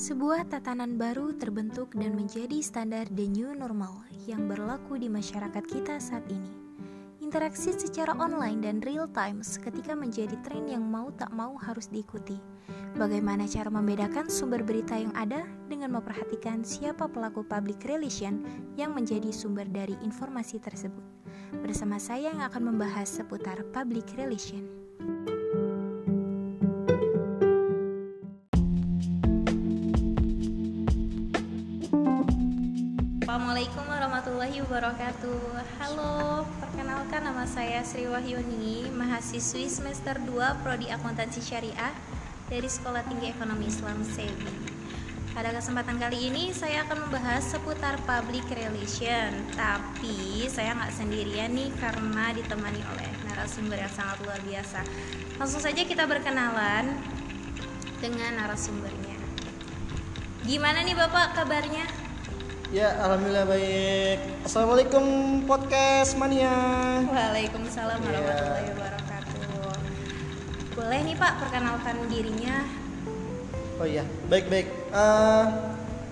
Sebuah 0.00 0.48
tatanan 0.48 0.96
baru 0.96 1.36
terbentuk 1.36 1.92
dan 1.92 2.16
menjadi 2.16 2.64
standar 2.64 3.04
the 3.12 3.28
new 3.28 3.52
normal 3.52 4.00
yang 4.24 4.48
berlaku 4.48 4.96
di 4.96 5.12
masyarakat 5.12 5.60
kita 5.60 6.00
saat 6.00 6.24
ini. 6.32 6.48
Interaksi 7.20 7.76
secara 7.76 8.16
online 8.16 8.64
dan 8.64 8.80
real 8.80 9.12
time 9.12 9.44
seketika 9.44 9.92
menjadi 9.92 10.40
tren 10.40 10.64
yang 10.72 10.80
mau 10.88 11.12
tak 11.20 11.28
mau 11.36 11.52
harus 11.60 11.92
diikuti. 11.92 12.40
Bagaimana 12.96 13.44
cara 13.44 13.68
membedakan 13.68 14.32
sumber 14.32 14.64
berita 14.64 14.96
yang 14.96 15.12
ada 15.12 15.44
dengan 15.68 15.92
memperhatikan 16.00 16.64
siapa 16.64 17.04
pelaku 17.04 17.44
public 17.44 17.84
relation 17.84 18.40
yang 18.80 18.96
menjadi 18.96 19.28
sumber 19.28 19.68
dari 19.68 20.00
informasi 20.00 20.64
tersebut. 20.64 21.04
Bersama 21.60 22.00
saya 22.00 22.32
yang 22.32 22.40
akan 22.40 22.72
membahas 22.72 23.20
seputar 23.20 23.60
public 23.76 24.16
relation. 24.16 24.64
Assalamualaikum 33.30 33.86
warahmatullahi 33.86 34.58
wabarakatuh. 34.66 35.54
Halo, 35.78 36.42
perkenalkan 36.58 37.22
nama 37.22 37.46
saya 37.46 37.78
Sri 37.86 38.10
Wahyuni 38.10 38.90
Mahasiswi 38.90 39.70
semester 39.70 40.18
2 40.18 40.34
Prodi 40.66 40.90
Akuntansi 40.90 41.38
Syariah 41.38 41.94
Dari 42.50 42.66
Sekolah 42.66 43.06
Tinggi 43.06 43.30
Ekonomi 43.30 43.70
Islam 43.70 44.02
SEBI 44.02 44.50
Pada 45.30 45.54
kesempatan 45.54 46.02
kali 46.02 46.26
ini 46.26 46.50
saya 46.50 46.82
akan 46.82 47.06
membahas 47.06 47.54
seputar 47.54 48.02
public 48.02 48.50
relation. 48.50 49.30
Tapi 49.54 50.50
saya 50.50 50.74
nggak 50.74 50.90
sendirian 50.90 51.54
nih 51.54 51.70
karena 51.78 52.34
ditemani 52.34 52.82
oleh 52.82 53.10
narasumber 53.30 53.78
yang 53.78 53.94
sangat 53.94 54.18
luar 54.26 54.42
biasa. 54.42 54.82
Langsung 55.38 55.62
saja 55.62 55.86
kita 55.86 56.02
berkenalan 56.02 56.98
dengan 58.02 58.42
narasumbernya. 58.42 59.22
Gimana 60.42 60.82
nih 60.82 60.98
Bapak 60.98 61.38
kabarnya? 61.38 61.99
Ya, 62.70 62.94
alhamdulillah 63.02 63.46
baik. 63.50 64.18
Assalamualaikum 64.46 65.04
podcast 65.42 66.14
mania. 66.14 66.54
Waalaikumsalam 67.02 67.98
Iya. 67.98 68.06
warahmatullahi 68.14 68.68
wabarakatuh. 68.70 69.38
Boleh 70.78 70.98
nih 71.02 71.16
Pak 71.18 71.32
perkenalkan 71.42 71.96
dirinya. 72.06 72.56
Oh 73.74 73.86
iya, 73.88 74.06
baik 74.30 74.46
baik. 74.46 74.66
Eh, 74.94 75.44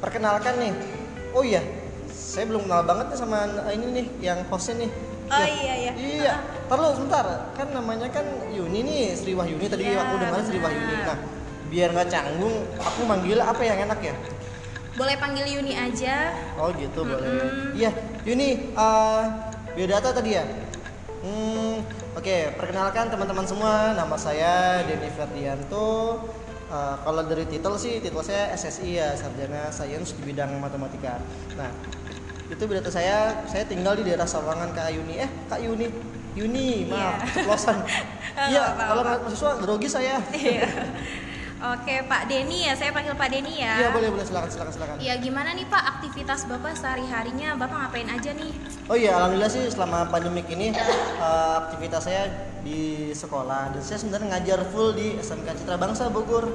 perkenalkan 0.02 0.54
nih. 0.58 0.72
Oh 1.30 1.46
iya, 1.46 1.62
saya 2.10 2.50
belum 2.50 2.66
kenal 2.66 2.82
banget 2.82 3.06
nih 3.14 3.18
sama 3.20 3.38
ini 3.70 3.86
nih 3.94 4.06
yang 4.18 4.38
hostnya 4.50 4.82
nih. 4.82 4.90
Oh 5.28 5.38
Ya, 5.38 5.46
iya 5.46 5.74
iya. 5.76 5.92
Iya, 5.94 6.34
Taruh 6.66 6.90
sebentar. 6.96 7.54
Kan 7.54 7.70
namanya 7.70 8.08
kan 8.10 8.24
Yuni 8.50 8.82
nih, 8.82 9.02
Sri 9.14 9.36
Wahyuni 9.36 9.68
tadi 9.70 9.86
Iya, 9.86 10.00
aku 10.02 10.14
dengar 10.18 10.40
Sri. 10.42 10.58
Wahyuni. 10.58 11.06
Nah, 11.06 11.18
biar 11.70 11.92
nggak 11.94 12.08
canggung, 12.10 12.56
aku 12.80 13.00
manggil 13.06 13.38
apa 13.38 13.62
yang 13.62 13.78
enak 13.86 14.00
ya? 14.02 14.16
Boleh 14.98 15.14
panggil 15.14 15.46
Yuni 15.48 15.72
aja. 15.72 16.34
Oh 16.58 16.74
gitu 16.74 17.06
boleh. 17.06 17.22
Mm-mm. 17.24 17.78
Iya, 17.78 17.90
Yuni, 18.26 18.50
eh 18.68 19.22
biodata 19.72 20.10
tadi 20.10 20.34
ya. 20.34 20.42
Hmm, 21.18 21.82
oke. 22.12 22.36
Perkenalkan 22.58 23.06
teman-teman 23.06 23.46
semua, 23.46 23.94
nama 23.94 24.18
saya 24.18 24.82
Denny 24.82 25.06
Ferdianto. 25.08 26.18
Eh, 26.68 26.96
kalau 27.00 27.22
dari 27.22 27.46
titel 27.46 27.78
sih, 27.78 28.02
titel 28.02 28.20
saya 28.20 28.50
SSI 28.52 28.90
ya, 28.92 29.14
Sarjana 29.14 29.70
Sains 29.70 30.12
di 30.12 30.22
bidang 30.24 30.58
matematika. 30.58 31.22
Nah, 31.54 31.70
itu 32.44 32.60
biodata 32.60 32.90
saya. 32.90 33.46
Saya 33.46 33.64
tinggal 33.64 33.94
di 33.94 34.02
daerah 34.02 34.26
Sawangan 34.26 34.74
Kak 34.74 34.90
Yuni. 34.90 35.14
Eh, 35.16 35.30
Kak 35.46 35.62
Yuni. 35.62 35.88
Yuni, 36.34 36.86
maaf, 36.86 36.98
Iya. 36.98 37.10
keceplosan. 37.24 37.76
Nggak 38.38 38.46
Iya, 38.46 38.62
apa-apa. 38.68 38.82
kalau 38.84 39.02
mahasiswa 39.02 39.50
grogi 39.58 39.88
saya. 39.88 40.14
Iya. 40.30 40.66
Oke 41.58 42.06
Pak 42.06 42.30
Denny 42.30 42.70
ya, 42.70 42.78
saya 42.78 42.94
panggil 42.94 43.18
Pak 43.18 43.34
Denny 43.34 43.58
ya. 43.58 43.82
Iya, 43.82 43.88
boleh 43.90 44.14
boleh 44.14 44.22
silakan 44.22 44.46
silakan 44.46 44.72
silakan. 44.72 44.94
Iya 45.02 45.18
gimana 45.18 45.50
nih 45.50 45.66
Pak 45.66 45.82
aktivitas 45.98 46.46
Bapak 46.46 46.78
sehari-harinya? 46.78 47.58
Bapak 47.58 47.76
ngapain 47.82 48.06
aja 48.06 48.30
nih? 48.30 48.54
Oh 48.86 48.94
iya, 48.94 49.18
alhamdulillah 49.18 49.50
sih 49.50 49.66
selama 49.66 50.06
pandemik 50.06 50.46
ini 50.46 50.70
eh, 50.70 51.54
aktivitas 51.58 52.06
saya 52.06 52.30
di 52.62 53.10
sekolah 53.10 53.74
dan 53.74 53.82
saya 53.82 53.98
sebenarnya 53.98 54.38
ngajar 54.38 54.70
full 54.70 54.94
di 54.94 55.18
SMK 55.18 55.58
Citra 55.58 55.74
Bangsa 55.74 56.06
Bogor 56.06 56.46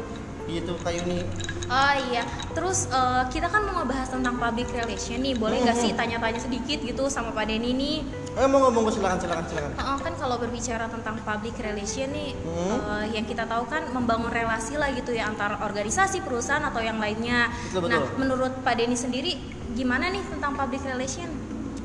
gitu 0.47 0.79
Kak 0.79 0.95
Yuni. 0.95 1.27
Oh 1.67 1.93
iya, 2.07 2.23
terus 2.55 2.87
eh, 2.87 3.23
kita 3.27 3.51
kan 3.51 3.67
mau 3.67 3.83
ngebahas 3.83 4.07
tentang 4.07 4.39
public 4.39 4.71
relation 4.71 5.19
nih. 5.19 5.35
Boleh 5.35 5.67
nggak 5.67 5.75
Mhm. 5.75 5.83
sih 5.83 5.91
tanya-tanya 5.91 6.39
sedikit 6.39 6.79
gitu 6.79 7.11
sama 7.11 7.35
Pak 7.35 7.43
Denny 7.43 7.75
nih? 7.75 8.22
Eh 8.33 8.49
mau 8.49 8.57
ngomong 8.59 8.89
silakan 8.89 9.21
silakan 9.21 9.45
silakan. 9.45 9.71
Heeh, 9.77 9.97
kan 10.01 10.13
kalau 10.17 10.41
berbicara 10.41 10.89
tentang 10.89 11.21
public 11.21 11.53
relation 11.59 12.09
nih 12.09 12.33
Hmm. 12.33 12.77
eh, 13.05 13.05
yang 13.13 13.25
kita 13.25 13.45
tahu 13.45 13.69
kan 13.69 13.85
membangun 13.93 14.33
relasi 14.33 14.73
lah 14.73 14.89
gitu 14.89 15.13
ya 15.13 15.29
antara 15.29 15.61
organisasi 15.61 16.25
perusahaan 16.25 16.63
atau 16.63 16.81
yang 16.81 16.97
lainnya. 16.97 17.53
Betul, 17.69 17.93
Nah, 17.93 18.01
betul. 18.01 18.17
menurut 18.17 18.53
Pak 18.59 18.73
Denny 18.73 18.97
sendiri 18.97 19.37
gimana 19.71 20.09
nih 20.09 20.25
tentang 20.25 20.57
public 20.57 20.81
relation? 20.81 21.29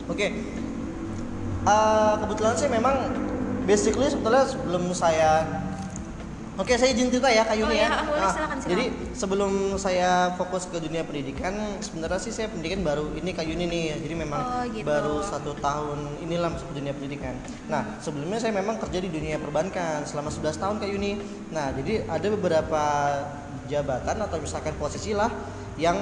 Oke. 0.09 0.26
Eh, 1.62 2.14
kebetulan 2.16 2.54
sih 2.56 2.69
memang 2.69 2.97
basically 3.62 4.09
sebetulnya 4.09 4.48
sebelum 4.48 4.88
saya 4.97 5.44
Oke, 6.58 6.74
saya 6.74 6.91
izin 6.91 7.06
cerita 7.06 7.30
ya 7.30 7.46
Kak 7.46 7.54
Yuni 7.54 7.70
Oh 7.70 7.70
ya. 7.70 7.86
iya, 7.86 8.02
boleh, 8.02 8.19
Nah, 8.19 8.32
silakan, 8.34 8.56
silakan. 8.58 8.70
Jadi 8.74 8.84
sebelum 9.14 9.52
saya 9.78 10.10
fokus 10.34 10.66
ke 10.66 10.82
dunia 10.82 11.06
pendidikan, 11.06 11.54
sebenarnya 11.78 12.19
sih 12.19 12.34
saya 12.34 12.50
pendidikan 12.50 12.82
baru 12.82 13.14
ini 13.14 13.30
Kak 13.30 13.46
Yuni 13.46 13.70
nih. 13.70 13.94
Jadi 14.02 14.14
memang 14.19 14.42
Oh, 14.42 14.64
gitu. 14.66 14.82
baru 14.82 15.22
satu 15.22 15.54
tahun 15.54 16.18
inilah 16.18 16.50
masuk 16.50 16.74
dunia 16.74 16.91
pendidikan. 16.91 17.38
Nah, 17.70 18.02
sebelumnya 18.02 18.42
saya 18.42 18.50
memang 18.50 18.74
kerja 18.76 18.98
di 18.98 19.06
dunia 19.06 19.38
perbankan 19.38 20.02
selama 20.02 20.34
11 20.34 20.58
tahun 20.58 20.82
Kak 20.82 20.91
Yuni. 20.91 21.12
Nah, 21.54 21.70
jadi 21.78 22.02
ada 22.10 22.26
beberapa 22.26 22.82
jabatan 23.70 24.16
atau 24.18 24.42
misalkan 24.42 24.74
posisi 24.74 25.14
lah 25.14 25.30
yang 25.78 25.94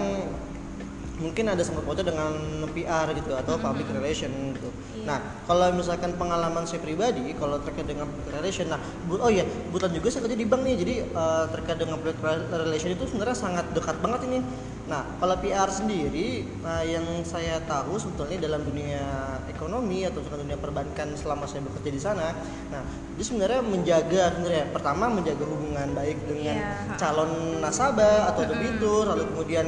mungkin 1.17 1.49
ada 1.49 1.65
sangkut 1.65 1.89
pautnya 1.89 2.13
dengan 2.13 2.33
PR 2.77 3.09
gitu 3.17 3.33
atau 3.33 3.57
public 3.57 3.89
relation 3.89 4.29
gitu. 4.53 4.69
Iya. 4.69 5.05
Nah, 5.09 5.19
kalau 5.49 5.73
misalkan 5.73 6.13
pengalaman 6.21 6.69
saya 6.69 6.85
pribadi, 6.85 7.33
kalau 7.41 7.57
terkait 7.65 7.89
dengan 7.89 8.05
public 8.05 8.37
relation, 8.37 8.69
nah, 8.69 8.81
bu- 9.09 9.21
oh 9.25 9.33
iya, 9.33 9.49
kebetulan 9.49 9.93
juga 9.97 10.09
saya 10.13 10.23
kerja 10.29 10.37
di 10.37 10.47
bank 10.47 10.63
nih, 10.67 10.75
jadi 10.77 10.95
eh, 11.09 11.45
terkait 11.57 11.79
dengan 11.81 11.97
public 12.01 12.19
relation 12.53 12.91
itu 12.93 13.05
sebenarnya 13.09 13.37
sangat 13.37 13.67
dekat 13.73 13.97
banget 14.05 14.21
ini. 14.29 14.39
Nah, 14.87 15.03
kalau 15.19 15.35
PR 15.41 15.71
sendiri, 15.73 16.47
nah, 16.61 16.85
yang 16.85 17.05
saya 17.25 17.59
tahu 17.65 17.97
sebetulnya 17.97 18.39
dalam 18.39 18.63
dunia 18.63 19.36
ekonomi 19.57 20.05
atau 20.05 20.21
misalkan 20.21 20.45
dunia 20.47 20.61
perbankan 20.61 21.09
selama 21.17 21.49
saya 21.49 21.65
bekerja 21.65 21.91
di 21.91 22.03
sana, 22.03 22.37
nah, 22.69 22.85
dia 23.17 23.25
sebenarnya 23.25 23.61
menjaga 23.65 24.23
sebenarnya 24.37 24.65
pertama 24.71 25.09
menjaga 25.09 25.45
hubungan 25.49 25.89
baik 25.97 26.19
dengan 26.29 26.57
Iya. 26.61 26.97
calon 27.01 27.65
nasabah 27.65 28.31
atau 28.31 28.45
debitur, 28.45 29.09
lalu 29.09 29.25
kemudian 29.33 29.67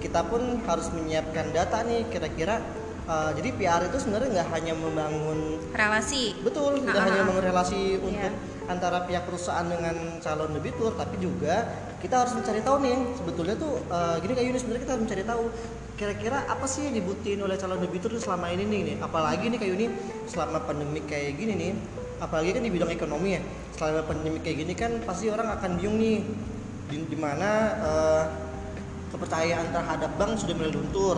kita 0.00 0.24
pun 0.28 0.60
harus 0.64 0.88
menyiapkan 0.92 1.52
data 1.52 1.84
nih 1.84 2.08
kira-kira 2.08 2.60
uh, 3.10 3.30
jadi 3.34 3.48
PR 3.58 3.82
itu 3.90 3.98
sebenarnya 3.98 4.28
nggak 4.38 4.48
hanya 4.54 4.72
membangun 4.78 5.38
Relasi. 5.74 6.38
betul 6.46 6.78
nggak 6.78 6.94
Ah, 6.94 7.04
hanya 7.10 7.18
ah. 7.18 7.24
membangun 7.26 7.44
relasi 7.50 7.98
Iya. 7.98 8.06
untuk 8.06 8.32
antara 8.70 9.02
pihak 9.02 9.26
perusahaan 9.26 9.66
dengan 9.66 10.22
calon 10.22 10.54
debitur 10.54 10.94
tapi 10.94 11.18
juga 11.18 11.66
kita 11.98 12.22
harus 12.22 12.38
mencari 12.38 12.62
tahu 12.62 12.76
nih 12.86 12.96
sebetulnya 13.18 13.54
tuh 13.58 13.82
uh, 13.90 14.14
gini 14.22 14.32
kayak 14.38 14.46
Yuni 14.46 14.58
sebenarnya 14.62 14.82
kita 14.86 14.92
harus 14.94 15.04
mencari 15.10 15.24
tahu 15.26 15.42
kira-kira 15.98 16.38
apa 16.46 16.64
sih 16.64 16.86
yang 16.86 16.94
dibutuhin 16.96 17.40
oleh 17.42 17.58
calon 17.58 17.76
debitur 17.76 18.14
selama 18.16 18.48
ini 18.48 18.64
nih, 18.64 18.80
nih 18.88 18.96
apalagi 19.02 19.50
nih 19.50 19.58
kayak 19.58 19.70
Yuni 19.74 19.86
selama 20.30 20.62
pandemi 20.62 21.02
kayak 21.04 21.34
gini 21.34 21.52
nih 21.58 21.70
apalagi 22.22 22.50
kan 22.54 22.62
di 22.62 22.70
bidang 22.70 22.92
ekonomi 22.94 23.36
ya 23.36 23.42
selama 23.74 24.06
pandemi 24.06 24.38
kayak 24.38 24.56
gini 24.62 24.72
kan 24.78 24.92
pasti 25.02 25.26
orang 25.28 25.50
akan 25.50 25.70
bingung 25.76 25.98
nih 25.98 26.18
di, 26.88 26.96
di 27.10 27.16
mana 27.18 27.50
uh, 27.82 28.22
kepercayaan 29.10 29.66
terhadap 29.74 30.10
bank 30.14 30.38
sudah 30.38 30.54
mulai 30.54 30.70
luntur 30.70 31.16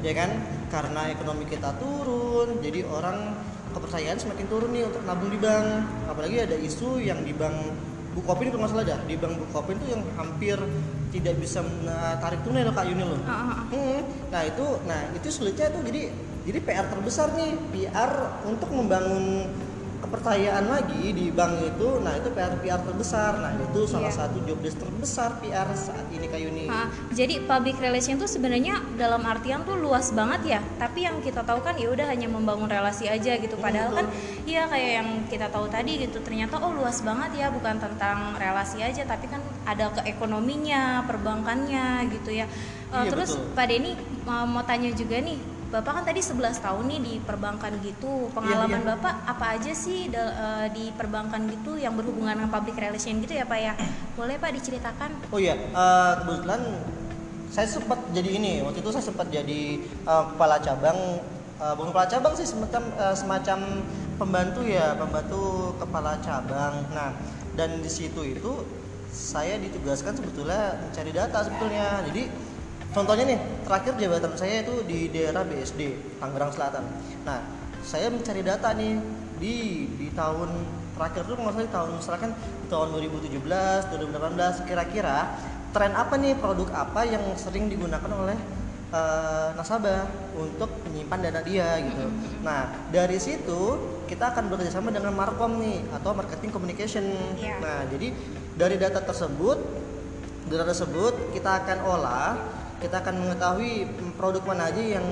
ya 0.00 0.12
kan 0.16 0.30
karena 0.74 1.06
ekonomi 1.14 1.46
kita 1.46 1.70
turun 1.78 2.58
jadi 2.58 2.82
orang 2.82 3.38
kepercayaan 3.70 4.18
semakin 4.18 4.46
turun 4.50 4.70
nih 4.74 4.90
untuk 4.90 5.02
nabung 5.06 5.30
di 5.30 5.38
bank. 5.38 5.66
Apalagi 6.10 6.36
ada 6.42 6.56
isu 6.58 6.98
yang 6.98 7.22
di 7.22 7.30
bank 7.30 7.54
Bukopin 8.14 8.46
kalau 8.46 8.62
nggak 8.62 8.72
salah 8.78 8.86
dah 8.86 9.00
di 9.06 9.18
bank 9.18 9.34
Bukopin 9.42 9.74
tuh 9.82 9.88
yang 9.90 10.02
hampir 10.14 10.54
tidak 11.10 11.34
bisa 11.38 11.62
tarik 12.22 12.42
tunai 12.46 12.62
loh 12.66 12.74
kak 12.74 12.86
Yuni 12.90 13.02
loh. 13.06 13.18
Ah, 13.26 13.30
ah, 13.30 13.42
ah. 13.54 13.58
Hmm, 13.70 14.00
nah 14.30 14.42
itu 14.42 14.66
nah 14.86 15.00
itu 15.14 15.28
sulitnya 15.30 15.70
tuh 15.70 15.82
jadi 15.86 16.10
jadi 16.46 16.58
PR 16.62 16.86
terbesar 16.90 17.34
nih. 17.34 17.54
PR 17.74 18.10
untuk 18.46 18.70
membangun 18.70 19.50
kepercayaan 20.04 20.66
lagi 20.66 21.10
di 21.10 21.28
bank 21.28 21.64
itu 21.66 21.88
nah 21.98 22.12
itu 22.12 22.28
PR 22.28 22.60
PR 22.60 22.76
terbesar 22.78 23.40
nah 23.40 23.52
itu 23.54 23.80
salah 23.84 24.02
Iya. 24.04 24.20
satu 24.20 24.38
job 24.44 24.60
desk 24.60 24.76
terbesar 24.76 25.40
PR 25.40 25.64
saat 25.74 26.04
ini 26.10 26.28
kak 26.28 26.36
Yuni 26.38 26.64
Ah, 26.66 26.86
jadi 27.10 27.40
public 27.42 27.76
relation 27.78 28.16
tuh 28.16 28.26
sebenarnya 28.26 28.80
dalam 28.94 29.20
artian 29.22 29.62
tuh 29.62 29.76
luas 29.76 30.10
banget 30.10 30.40
ya. 30.46 30.60
Tapi 30.74 31.04
yang 31.04 31.20
kita 31.20 31.40
tahu 31.40 31.60
kan 31.60 31.76
ya 31.76 31.86
udah 31.86 32.06
hanya 32.06 32.24
membangun 32.26 32.66
relasi 32.66 33.04
aja 33.06 33.36
gitu. 33.36 33.54
Hmm, 33.54 33.62
Padahal 33.62 33.90
kan 33.92 34.06
betul. 34.06 34.44
iya 34.44 34.64
kayak 34.64 34.90
yang 34.94 35.08
kita 35.26 35.46
tahu 35.48 35.68
tadi 35.68 36.00
gitu. 36.00 36.18
Ternyata 36.18 36.56
oh 36.58 36.72
luas 36.72 36.98
banget 37.00 37.36
ya, 37.36 37.46
bukan 37.48 37.76
tentang 37.78 38.32
relasi 38.34 38.80
aja, 38.80 39.04
tapi 39.04 39.28
kan 39.28 39.38
ada 39.62 39.92
ke 39.92 40.02
ekonominya, 40.04 41.04
perbankannya 41.04 41.86
gitu 42.10 42.32
ya. 42.32 42.48
Eh, 42.90 42.96
Iya, 42.98 43.10
terus 43.12 43.30
betul. 43.34 43.54
Pak 43.54 43.66
Denny 43.66 43.92
mau 44.24 44.62
tanya 44.62 44.90
juga 44.90 45.16
nih, 45.18 45.38
Bapak 45.72 45.92
kan 46.00 46.04
tadi 46.06 46.20
11 46.22 46.64
tahun 46.64 46.84
nih 46.86 47.00
di 47.02 47.14
perbankan 47.24 47.72
gitu. 47.82 48.30
Pengalaman 48.32 48.82
iya. 48.82 48.88
Bapak 48.94 49.14
apa 49.26 49.46
aja 49.58 49.72
sih 49.74 50.10
da- 50.12 50.34
eh, 50.34 50.66
di 50.72 50.84
perbankan 50.94 51.46
gitu 51.50 51.76
yang 51.76 51.94
berhubungan 51.98 52.36
dengan 52.36 52.50
public 52.52 52.78
relation 52.78 53.18
gitu 53.22 53.34
ya 53.36 53.44
Pak 53.44 53.58
ya? 53.58 53.72
Boleh 54.14 54.38
Pak 54.38 54.50
diceritakan? 54.54 55.10
Oh 55.34 55.40
iya, 55.40 55.56
eh, 55.56 56.12
kebetulan 56.22 56.62
saya 57.54 57.70
sempat 57.70 58.02
jadi 58.10 58.30
ini 58.34 58.52
waktu 58.66 58.82
itu 58.82 58.90
saya 58.90 59.04
sempat 59.06 59.30
jadi 59.30 59.78
uh, 60.10 60.26
kepala 60.34 60.58
cabang 60.58 61.22
uh, 61.62 61.72
bukan 61.78 61.94
kepala 61.94 62.08
cabang 62.10 62.34
sih 62.34 62.50
semacam 62.50 62.82
uh, 62.98 63.14
semacam 63.14 63.58
pembantu 64.18 64.66
ya 64.66 64.98
pembantu 64.98 65.70
kepala 65.78 66.18
cabang 66.18 66.82
nah 66.90 67.14
dan 67.54 67.78
di 67.78 67.86
situ 67.86 68.26
itu 68.26 68.66
saya 69.14 69.54
ditugaskan 69.62 70.18
sebetulnya 70.18 70.82
mencari 70.82 71.14
data 71.14 71.46
sebetulnya 71.46 72.02
jadi 72.10 72.26
contohnya 72.94 73.24
nih 73.34 73.38
terakhir 73.66 73.92
jabatan 73.98 74.32
saya 74.38 74.62
itu 74.62 74.74
di 74.86 75.10
daerah 75.10 75.42
BSD 75.42 75.80
Tangerang 76.22 76.54
Selatan 76.54 76.84
nah 77.26 77.42
saya 77.84 78.08
mencari 78.08 78.40
data 78.40 78.70
nih 78.72 78.96
di 79.42 79.84
di 79.98 80.08
tahun 80.14 80.48
terakhir 80.94 81.26
tuh 81.26 81.34
nggak 81.36 81.54
salah 81.58 81.72
tahun 81.74 81.90
misalkan 81.98 82.30
tahun 82.70 82.88
2017 82.96 83.34
2018 83.42 84.68
kira-kira 84.70 85.36
tren 85.74 85.90
apa 85.92 86.14
nih 86.14 86.38
produk 86.38 86.70
apa 86.70 87.02
yang 87.02 87.34
sering 87.34 87.66
digunakan 87.66 88.06
oleh 88.14 88.38
uh, 88.94 89.50
nasabah 89.58 90.06
untuk 90.38 90.70
menyimpan 90.86 91.18
dana 91.18 91.40
dia 91.42 91.82
gitu. 91.82 92.06
Nah 92.46 92.70
dari 92.94 93.18
situ 93.18 93.60
kita 94.06 94.30
akan 94.30 94.54
bekerjasama 94.54 94.94
dengan 94.94 95.10
Markom 95.18 95.58
nih 95.58 95.82
atau 95.90 96.14
marketing 96.14 96.54
communication. 96.54 97.04
Yeah. 97.42 97.58
Nah 97.58 97.90
jadi 97.90 98.14
dari 98.54 98.78
data 98.78 99.02
tersebut, 99.02 99.58
data 100.46 100.64
tersebut 100.70 101.34
kita 101.34 101.66
akan 101.66 101.78
olah, 101.90 102.38
kita 102.84 103.00
akan 103.00 103.16
mengetahui 103.16 103.88
produk 104.20 104.44
mana 104.44 104.68
aja 104.68 105.00
yang 105.00 105.06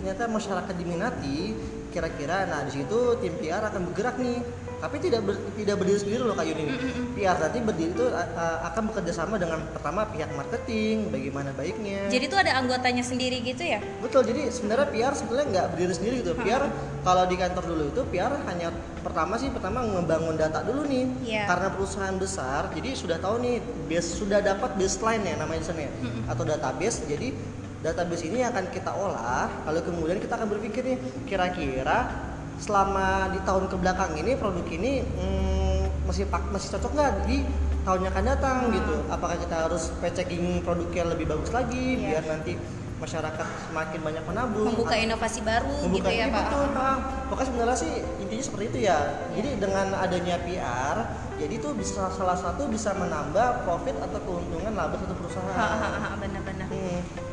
ternyata 0.00 0.24
masyarakat 0.24 0.72
diminati. 0.72 1.52
Kira-kira, 1.92 2.48
nah 2.48 2.64
di 2.64 2.80
situ 2.80 3.18
tim 3.20 3.36
PR 3.36 3.66
akan 3.66 3.92
bergerak 3.92 4.16
nih 4.16 4.40
tapi 4.80 4.96
tidak 4.96 5.20
ber, 5.28 5.36
tidak 5.60 5.76
berdiri 5.76 5.98
sendiri 6.00 6.22
loh 6.24 6.32
kayu 6.32 6.56
ini 6.56 6.64
mm-hmm. 6.72 7.06
PR 7.20 7.36
nanti 7.36 7.58
berdiri 7.60 7.92
itu 7.92 8.04
uh, 8.08 8.58
akan 8.72 8.82
bekerja 8.88 9.12
sama 9.12 9.36
dengan 9.36 9.60
pertama 9.76 10.08
pihak 10.08 10.32
marketing 10.32 11.12
bagaimana 11.12 11.52
baiknya 11.52 12.08
jadi 12.08 12.24
itu 12.24 12.36
ada 12.40 12.52
anggotanya 12.56 13.04
sendiri 13.04 13.44
gitu 13.44 13.60
ya 13.60 13.84
betul 14.00 14.24
jadi 14.24 14.48
sebenarnya 14.48 14.88
PR 14.88 15.12
sebenarnya 15.12 15.46
nggak 15.52 15.66
berdiri 15.76 15.92
sendiri 15.92 16.14
gitu 16.24 16.32
hmm. 16.32 16.42
PR 16.42 16.64
kalau 17.04 17.24
di 17.28 17.36
kantor 17.36 17.64
dulu 17.68 17.84
itu 17.92 18.02
PR 18.08 18.32
hanya 18.48 18.68
pertama 19.04 19.34
sih 19.36 19.48
pertama 19.52 19.84
membangun 19.84 20.36
data 20.40 20.64
dulu 20.64 20.88
nih 20.88 21.04
yeah. 21.24 21.44
karena 21.44 21.68
perusahaan 21.72 22.16
besar 22.16 22.72
jadi 22.72 22.96
sudah 22.96 23.20
tahu 23.20 23.40
nih 23.44 23.60
base 23.88 24.16
sudah 24.16 24.40
dapat 24.40 24.76
baseline 24.80 25.24
ya 25.28 25.36
namanya 25.36 25.62
sana 25.68 25.84
mm-hmm. 25.84 26.32
atau 26.32 26.42
database 26.48 27.04
jadi 27.04 27.36
database 27.80 28.28
ini 28.28 28.44
akan 28.44 28.68
kita 28.72 28.92
olah 28.92 29.48
lalu 29.64 29.80
kemudian 29.88 30.18
kita 30.20 30.36
akan 30.36 30.48
berpikir 30.52 30.84
nih 30.84 30.98
kira-kira 31.24 32.29
selama 32.60 33.32
di 33.32 33.40
tahun 33.42 33.64
ke 33.72 33.76
belakang 33.80 34.12
ini 34.20 34.36
produk 34.36 34.66
ini 34.68 35.00
hmm, 35.00 36.04
masih 36.04 36.28
pak 36.28 36.44
masih 36.52 36.76
cocok 36.76 36.92
nggak 36.92 37.12
di 37.24 37.38
tahun 37.80 37.98
yang 38.04 38.12
akan 38.12 38.26
datang 38.28 38.58
hmm. 38.68 38.76
gitu? 38.76 38.94
Apakah 39.08 39.36
kita 39.40 39.56
harus 39.66 39.88
packing 40.04 40.60
produknya 40.60 41.08
lebih 41.08 41.26
bagus 41.32 41.50
lagi 41.50 41.96
yeah. 41.96 42.20
biar 42.20 42.24
nanti 42.28 42.52
masyarakat 43.00 43.46
semakin 43.72 44.00
banyak 44.04 44.24
menabung? 44.28 44.66
Membuka 44.76 44.94
inovasi 45.00 45.40
baru 45.40 45.72
membuka 45.88 46.12
gitu 46.12 46.20
ya 46.20 46.26
pak. 46.28 46.36
betul 46.44 46.64
pak. 46.76 46.96
Pokoknya 47.32 47.48
sebenarnya 47.48 47.76
sih 47.80 47.92
intinya 48.20 48.44
seperti 48.44 48.64
itu 48.68 48.78
ya. 48.84 48.98
Jadi 49.32 49.48
iya. 49.56 49.58
dengan 49.58 49.86
adanya 49.96 50.36
PR 50.44 50.96
jadi 51.40 51.54
itu 51.56 51.68
bisa 51.72 52.12
salah 52.12 52.36
satu 52.36 52.68
bisa 52.68 52.92
menambah 52.92 53.64
profit 53.64 53.96
atau 53.96 54.20
keuntungan 54.28 54.76
laba 54.76 55.00
satu 55.00 55.16
perusahaan. 55.16 56.20
Benar-benar. 56.20 56.68
Hmm 56.68 57.29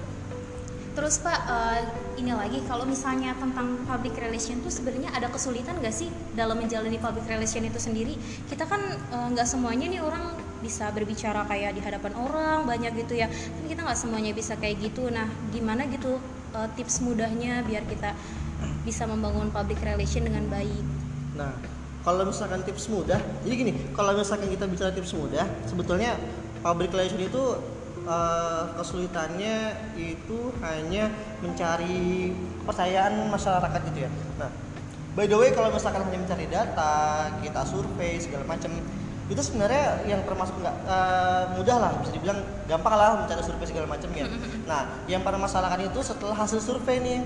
Terus 0.97 1.21
Pak, 1.21 1.39
uh, 1.45 1.77
ini 2.17 2.33
lagi 2.33 2.57
kalau 2.65 2.81
misalnya 2.81 3.37
tentang 3.37 3.85
public 3.85 4.17
relation 4.17 4.57
tuh 4.65 4.73
sebenarnya 4.73 5.13
ada 5.13 5.29
kesulitan 5.29 5.77
nggak 5.77 5.93
sih 5.93 6.09
dalam 6.33 6.57
menjalani 6.57 6.97
public 6.97 7.29
relation 7.29 7.61
itu 7.61 7.77
sendiri? 7.77 8.17
Kita 8.49 8.65
kan 8.65 8.81
eh, 9.13 9.27
nggak 9.29 9.45
uh, 9.45 9.51
semuanya 9.53 9.85
nih 9.93 10.01
orang 10.01 10.33
bisa 10.65 10.89
berbicara 10.89 11.45
kayak 11.45 11.77
di 11.77 11.85
hadapan 11.85 12.17
orang 12.17 12.65
banyak 12.65 12.97
gitu 13.05 13.13
ya. 13.13 13.29
Kan 13.29 13.65
kita 13.69 13.85
nggak 13.85 13.93
semuanya 13.93 14.33
bisa 14.33 14.57
kayak 14.57 14.81
gitu. 14.89 15.05
Nah, 15.13 15.29
gimana 15.53 15.85
gitu 15.85 16.17
uh, 16.57 16.65
tips 16.73 17.05
mudahnya 17.05 17.61
biar 17.61 17.85
kita 17.85 18.17
bisa 18.81 19.05
membangun 19.05 19.53
public 19.53 19.77
relation 19.85 20.25
dengan 20.25 20.49
baik? 20.49 20.81
Nah, 21.37 21.53
kalau 22.01 22.25
misalkan 22.25 22.65
tips 22.65 22.89
mudah, 22.89 23.21
jadi 23.45 23.53
gini, 23.53 23.73
kalau 23.93 24.17
misalkan 24.17 24.49
kita 24.49 24.65
bicara 24.65 24.89
tips 24.89 25.13
mudah, 25.13 25.45
sebetulnya 25.69 26.17
public 26.65 26.89
relation 26.89 27.21
itu 27.21 27.76
uh, 28.07 28.73
kesulitannya 28.79 29.75
itu 29.99 30.55
hanya 30.63 31.11
mencari 31.43 32.31
kepercayaan 32.63 33.27
masyarakat 33.27 33.81
gitu 33.93 33.99
ya. 34.07 34.11
Nah, 34.39 34.49
by 35.13 35.27
the 35.27 35.37
way 35.37 35.51
kalau 35.51 35.69
misalkan 35.69 36.07
hanya 36.07 36.19
mencari 36.23 36.47
data, 36.47 37.27
kita 37.43 37.61
survei 37.67 38.17
segala 38.17 38.47
macam, 38.47 38.71
itu 39.27 39.41
sebenarnya 39.43 40.07
yang 40.07 40.23
termasuk 40.23 40.55
nggak 40.63 40.75
uh, 40.87 41.43
mudah 41.59 41.77
lah 41.77 41.91
bisa 41.99 42.15
dibilang 42.15 42.39
gampang 42.65 42.95
lah 42.95 43.19
mencari 43.19 43.43
survei 43.43 43.67
segala 43.67 43.85
macam 43.85 44.09
ya. 44.15 44.25
Nah, 44.71 44.81
yang 45.07 45.21
pada 45.23 45.35
masalahkan 45.39 45.83
itu 45.83 45.99
setelah 46.03 46.35
hasil 46.35 46.63
survei 46.63 47.03
nih, 47.03 47.19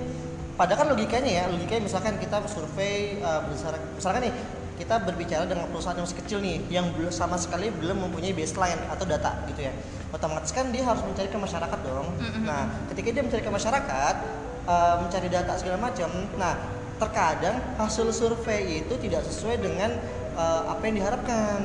padahal 0.58 0.86
kan 0.86 0.88
logikanya 0.94 1.32
ya, 1.32 1.44
logikanya 1.50 1.86
misalkan 1.86 2.18
kita 2.18 2.42
survei 2.50 3.22
uh, 3.22 3.46
berdasarkan 3.46 3.82
misalkan 3.98 4.22
nih 4.30 4.34
kita 4.82 4.98
berbicara 4.98 5.46
dengan 5.46 5.70
perusahaan 5.70 5.94
yang 5.94 6.10
masih 6.10 6.20
kecil 6.26 6.38
nih 6.42 6.58
yang 6.74 6.90
belum 6.98 7.14
sama 7.14 7.38
sekali 7.38 7.70
belum 7.70 8.02
mempunyai 8.02 8.34
baseline 8.34 8.82
atau 8.90 9.06
data 9.06 9.46
gitu 9.46 9.70
ya 9.70 9.74
otomatis 10.12 10.52
kan 10.52 10.70
dia 10.70 10.84
harus 10.84 11.02
mencari 11.04 11.28
ke 11.32 11.40
masyarakat 11.40 11.80
dong 11.84 12.08
mm-hmm. 12.20 12.44
nah 12.44 12.68
ketika 12.92 13.08
dia 13.16 13.24
mencari 13.24 13.44
ke 13.44 13.52
masyarakat 13.52 14.16
uh, 14.68 14.96
mencari 15.04 15.28
data 15.32 15.54
segala 15.56 15.78
macam 15.80 16.10
nah 16.36 16.54
terkadang 17.02 17.58
hasil 17.82 18.14
survei 18.14 18.86
itu 18.86 18.94
tidak 19.02 19.26
sesuai 19.26 19.58
dengan 19.58 19.90
uh, 20.38 20.70
apa 20.70 20.86
yang 20.86 21.02
diharapkan 21.02 21.60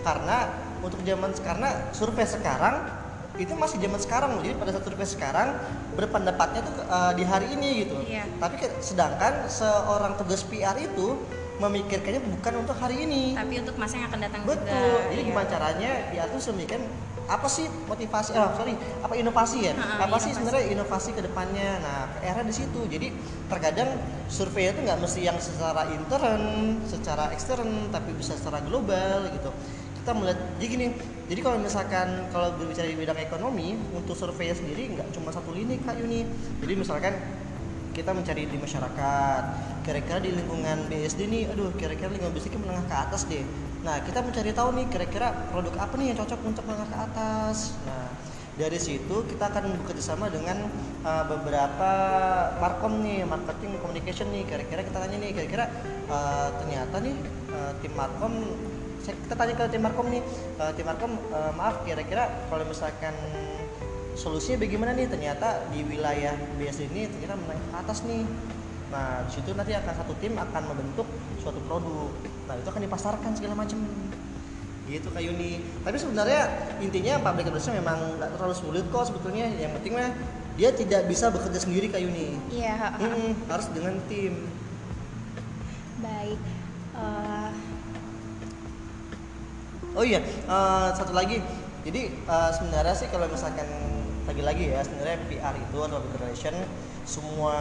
karena 0.00 0.48
untuk 0.80 1.02
zaman 1.04 1.30
karena 1.42 1.68
survei 1.92 2.24
sekarang 2.24 2.86
itu 3.38 3.54
masih 3.54 3.78
zaman 3.78 4.00
sekarang 4.02 4.30
loh 4.34 4.42
jadi 4.42 4.56
pada 4.58 4.70
saat 4.74 4.84
survei 4.86 5.06
sekarang 5.06 5.48
berpendapatnya 5.94 6.60
tuh 6.66 6.74
uh, 6.90 7.12
di 7.14 7.22
hari 7.22 7.54
ini 7.54 7.86
gitu 7.86 7.96
iya. 8.02 8.26
tapi 8.42 8.58
sedangkan 8.82 9.46
seorang 9.46 10.18
tugas 10.18 10.42
PR 10.46 10.74
itu 10.78 11.18
memikirkannya 11.58 12.22
bukan 12.38 12.52
untuk 12.66 12.76
hari 12.78 13.06
ini 13.06 13.34
tapi 13.34 13.62
untuk 13.62 13.74
masa 13.78 13.98
yang 13.98 14.06
akan 14.10 14.20
datang 14.26 14.42
betul 14.46 14.74
juga. 14.74 15.10
jadi 15.10 15.22
iya. 15.22 15.28
gimana 15.30 15.46
caranya 15.46 15.90
ya 16.14 16.22
tuh 16.30 16.40
semikian 16.42 16.82
apa 17.28 17.44
sih 17.44 17.68
motivasi 17.84 18.32
oh 18.40 18.56
sorry 18.56 18.72
apa 19.04 19.12
inovasi 19.12 19.68
ya? 19.68 19.76
Ha, 19.76 20.00
apa 20.00 20.16
inovasi. 20.16 20.24
sih 20.24 20.30
sebenarnya 20.32 20.64
inovasi 20.72 21.10
ke 21.12 21.20
depannya? 21.20 21.76
Nah 21.84 22.00
era 22.24 22.40
di 22.40 22.54
situ. 22.56 22.88
Jadi 22.88 23.12
terkadang 23.52 24.00
survei 24.32 24.72
itu 24.72 24.80
nggak 24.80 24.96
mesti 24.96 25.20
yang 25.28 25.36
secara 25.36 25.92
intern 25.92 26.42
secara 26.88 27.28
ekstern 27.36 27.92
tapi 27.92 28.16
bisa 28.16 28.32
secara 28.32 28.64
global 28.64 29.28
gitu. 29.28 29.52
Kita 30.00 30.16
melihat 30.16 30.40
jadi 30.56 30.66
gini 30.72 30.86
jadi 31.28 31.40
kalau 31.44 31.60
misalkan 31.60 32.32
kalau 32.32 32.56
berbicara 32.56 32.88
di 32.88 32.96
bidang 32.96 33.20
ekonomi 33.20 33.76
untuk 33.92 34.16
survei 34.16 34.48
sendiri 34.56 34.96
nggak 34.96 35.12
cuma 35.12 35.28
satu 35.28 35.52
lini 35.52 35.76
kak 35.84 36.00
Yuni. 36.00 36.24
Jadi 36.64 36.72
misalkan 36.80 37.12
kita 37.92 38.16
mencari 38.16 38.48
di 38.48 38.56
masyarakat 38.56 39.42
kira-kira 39.82 40.22
di 40.22 40.30
lingkungan 40.32 40.86
BSD 40.86 41.28
nih 41.28 41.42
aduh 41.50 41.74
kira-kira 41.74 42.08
lingkungan 42.08 42.32
BSD 42.32 42.56
menengah 42.56 42.86
ke 42.86 42.94
atas 42.94 43.26
deh 43.26 43.42
nah 43.86 44.02
kita 44.02 44.20
mencari 44.26 44.50
tahu 44.50 44.74
nih 44.74 44.86
kira-kira 44.90 45.30
produk 45.54 45.74
apa 45.78 45.94
nih 45.94 46.10
yang 46.10 46.18
cocok 46.18 46.40
untuk 46.42 46.64
menengah 46.66 46.88
ke 46.90 46.98
atas. 46.98 47.78
Nah 47.86 48.10
dari 48.58 48.78
situ 48.82 49.22
kita 49.30 49.54
akan 49.54 49.70
bekerja 49.86 50.02
sama 50.02 50.26
dengan 50.26 50.66
uh, 51.06 51.24
beberapa 51.30 51.90
markom 52.58 53.06
nih 53.06 53.22
marketing 53.22 53.78
communication 53.78 54.26
nih. 54.34 54.42
Kira-kira 54.50 54.82
kita 54.82 54.98
tanya 54.98 55.16
nih 55.22 55.30
kira-kira 55.30 55.70
uh, 56.10 56.50
ternyata 56.58 56.98
nih 56.98 57.16
uh, 57.54 57.72
tim 57.78 57.94
markom 57.94 58.34
kita 59.08 59.34
tanya 59.38 59.54
ke 59.56 59.64
tim 59.72 59.80
markom 59.80 60.10
nih 60.10 60.20
uh, 60.58 60.74
tim 60.74 60.84
markom 60.84 61.14
uh, 61.30 61.54
maaf 61.54 61.86
kira-kira 61.86 62.28
kalau 62.50 62.66
misalkan 62.66 63.14
solusinya 64.18 64.58
bagaimana 64.66 64.90
nih? 64.98 65.06
Ternyata 65.06 65.70
di 65.70 65.86
wilayah 65.86 66.34
BSD 66.58 66.90
ini 66.90 67.06
ternyata 67.06 67.38
menang 67.38 67.62
ke 67.62 67.76
atas 67.78 68.02
nih 68.10 68.26
nah 68.88 69.20
di 69.28 69.30
situ 69.36 69.52
nanti 69.52 69.76
akan 69.76 69.94
satu 70.00 70.12
tim 70.16 70.32
akan 70.36 70.62
membentuk 70.72 71.08
suatu 71.40 71.60
produk. 71.68 72.08
Nah 72.48 72.54
itu 72.56 72.68
akan 72.68 72.82
dipasarkan 72.88 73.30
segala 73.36 73.54
macam. 73.56 73.78
Gitu 74.88 75.08
kayak 75.12 75.24
Yuni. 75.28 75.60
Tapi 75.84 75.96
sebenarnya 76.00 76.48
intinya 76.80 77.20
public 77.20 77.52
relation 77.52 77.76
memang 77.76 78.16
nggak 78.16 78.30
terlalu 78.36 78.56
sulit 78.56 78.84
kok 78.88 79.12
sebetulnya. 79.12 79.44
Yang 79.60 79.72
penting 79.80 79.92
mah 79.96 80.10
dia 80.56 80.74
tidak 80.74 81.06
bisa 81.06 81.28
bekerja 81.28 81.60
sendiri 81.60 81.86
kayak 81.92 82.08
Yuni. 82.08 82.28
Iya 82.50 82.96
hmm, 82.96 83.46
harus 83.52 83.68
dengan 83.76 83.94
tim. 84.08 84.48
Baik 85.98 86.40
uh... 86.98 87.50
oh 89.94 90.04
iya 90.04 90.20
uh, 90.50 90.90
satu 90.96 91.14
lagi. 91.14 91.38
Jadi 91.86 92.10
uh, 92.26 92.50
sebenarnya 92.52 92.94
sih 92.96 93.08
kalau 93.08 93.30
misalkan 93.30 93.68
lagi-lagi 94.28 94.68
ya 94.68 94.84
sebenarnya 94.84 95.24
PR 95.30 95.54
itu 95.56 95.78
atau 95.80 96.04
public 96.04 96.20
relation 96.20 96.52
semua 97.08 97.56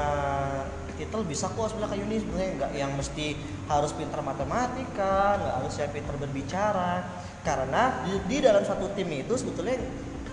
titel 0.97 1.21
bisa 1.23 1.47
kok 1.53 1.69
sebenarnya 1.71 1.93
kayak 1.93 2.01
Yuni 2.03 2.15
sebenarnya 2.19 2.49
nggak 2.57 2.71
yang 2.75 2.91
mesti 2.97 3.27
harus 3.69 3.91
pintar 3.93 4.19
matematika 4.25 5.37
nggak 5.37 5.53
harus 5.61 5.73
yang 5.77 5.91
pintar 5.93 6.15
berbicara. 6.17 6.93
Karena 7.45 8.03
di, 8.03 8.13
di 8.27 8.37
dalam 8.43 8.65
satu 8.65 8.91
tim 8.91 9.07
itu 9.13 9.33
sebetulnya 9.39 9.79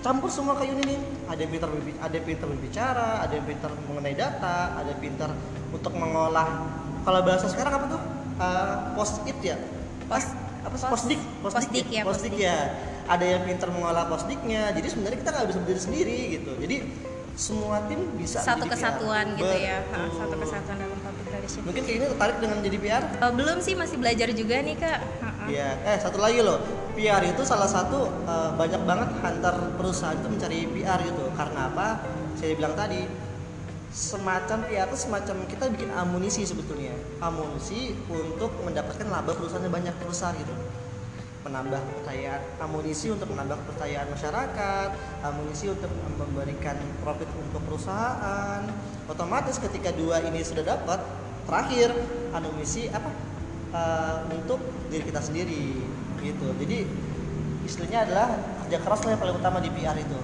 campur 0.03 0.33
semua 0.33 0.57
kayak 0.57 0.75
Yuni 0.75 0.85
nih. 0.97 1.01
Ada 1.29 1.41
yang 1.45 1.53
pintar 1.53 1.69
ada 2.01 2.15
yang 2.17 2.27
pintar 2.27 2.47
berbicara 2.49 3.09
ada 3.23 3.33
yang 3.37 3.47
pintar 3.47 3.71
mengenai 3.87 4.17
data 4.17 4.57
ada 4.81 4.89
yang 4.91 5.03
pintar 5.05 5.31
untuk 5.71 5.93
mengolah. 5.95 6.49
Kalau 7.05 7.21
bahasa 7.21 7.47
sekarang 7.53 7.73
apa 7.77 7.87
tuh? 7.93 8.03
Uh, 8.35 8.77
post 8.99 9.23
it 9.31 9.39
ya? 9.45 9.55
Pas 10.11 10.27
apa 10.65 10.77
post, 10.81 11.05
dik 11.07 11.21
post, 11.45 11.55
post 11.61 11.71
dik, 11.71 11.87
ya 11.93 12.03
dik 12.03 12.37
ya. 12.41 12.59
Ada 13.05 13.37
yang 13.37 13.43
pintar 13.45 13.69
mengolah 13.69 14.09
posdiknya 14.09 14.73
jadi 14.73 14.89
sebenarnya 14.89 15.19
kita 15.21 15.31
nggak 15.37 15.47
bisa 15.53 15.59
berdiri 15.61 15.81
sendiri 15.81 16.19
gitu. 16.41 16.53
Jadi 16.57 16.77
semua 17.35 17.83
tim 17.91 17.99
bisa 18.15 18.39
satu 18.39 18.63
menjadi 18.63 18.71
PR. 18.71 18.75
kesatuan 18.79 19.27
gitu 19.35 19.57
ya 19.59 19.79
Ha, 19.83 19.97
Betul. 19.99 20.19
satu 20.23 20.35
kesatuan 20.39 20.77
dalam 20.79 20.99
public 21.03 21.27
relation 21.29 21.61
mungkin 21.67 21.83
ini 21.85 22.05
tertarik 22.07 22.37
dengan 22.39 22.59
jadi 22.61 22.79
PR 22.79 23.05
Eh, 23.17 23.33
belum 23.33 23.59
sih 23.59 23.75
masih 23.75 23.97
belajar 23.99 24.29
juga 24.31 24.55
nih 24.61 24.77
kak. 24.77 24.99
Iya, 25.45 25.69
eh 25.85 25.99
satu 25.99 26.17
lagi 26.17 26.41
loh, 26.41 26.57
PR 26.95 27.21
itu 27.21 27.43
salah 27.43 27.67
satu 27.67 28.07
eh, 28.07 28.51
banyak 28.55 28.81
banget 28.83 29.09
antar 29.21 29.55
perusahaan 29.75 30.15
itu 30.15 30.29
mencari 30.31 30.59
PR 30.65 31.01
gitu. 31.03 31.25
Karena 31.35 31.61
apa? 31.69 31.89
Saya 32.35 32.55
bilang 32.55 32.73
tadi, 32.73 33.03
semacam 33.91 34.59
PR 34.65 34.89
itu 34.89 34.99
semacam 35.01 35.37
kita 35.45 35.65
bikin 35.69 35.91
amunisi 35.93 36.43
sebetulnya, 36.43 36.95
amunisi 37.21 37.93
untuk 38.07 38.51
mendapatkan 38.61 39.05
laba 39.05 39.31
perusahaan 39.33 39.61
yang 39.61 39.75
banyak 39.75 39.95
besar 40.03 40.33
gitu. 40.35 40.55
Menambah 41.45 41.77
kepercayaan, 41.77 42.41
amunisi 42.57 43.13
untuk 43.13 43.29
menambah 43.29 43.61
kepercayaan 43.61 44.09
masyarakat, 44.09 44.89
amunisi 45.21 45.69
untuk 45.69 45.93
memberikan 46.17 46.81
profit 47.05 47.29
untuk 47.37 47.61
perusahaan. 47.69 48.65
Otomatis 49.13 49.61
ketika 49.61 49.93
dua 49.93 50.25
ini 50.25 50.41
sudah 50.41 50.65
dapat, 50.65 51.05
terakhir 51.45 51.93
amunisi 52.33 52.89
apa? 52.89 53.35
uh, 53.75 54.17
untuk 54.31 54.63
diri 54.89 55.05
kita 55.11 55.21
sendiri 55.21 55.83
gitu 56.23 56.47
jadi 56.57 56.89
istilahnya 57.67 58.09
adalah 58.09 58.29
kerja 58.65 58.79
keras 58.81 59.01
yang 59.05 59.21
paling 59.21 59.37
utama 59.37 59.59
di 59.61 59.69
PR 59.75 59.99
itu 59.99 60.19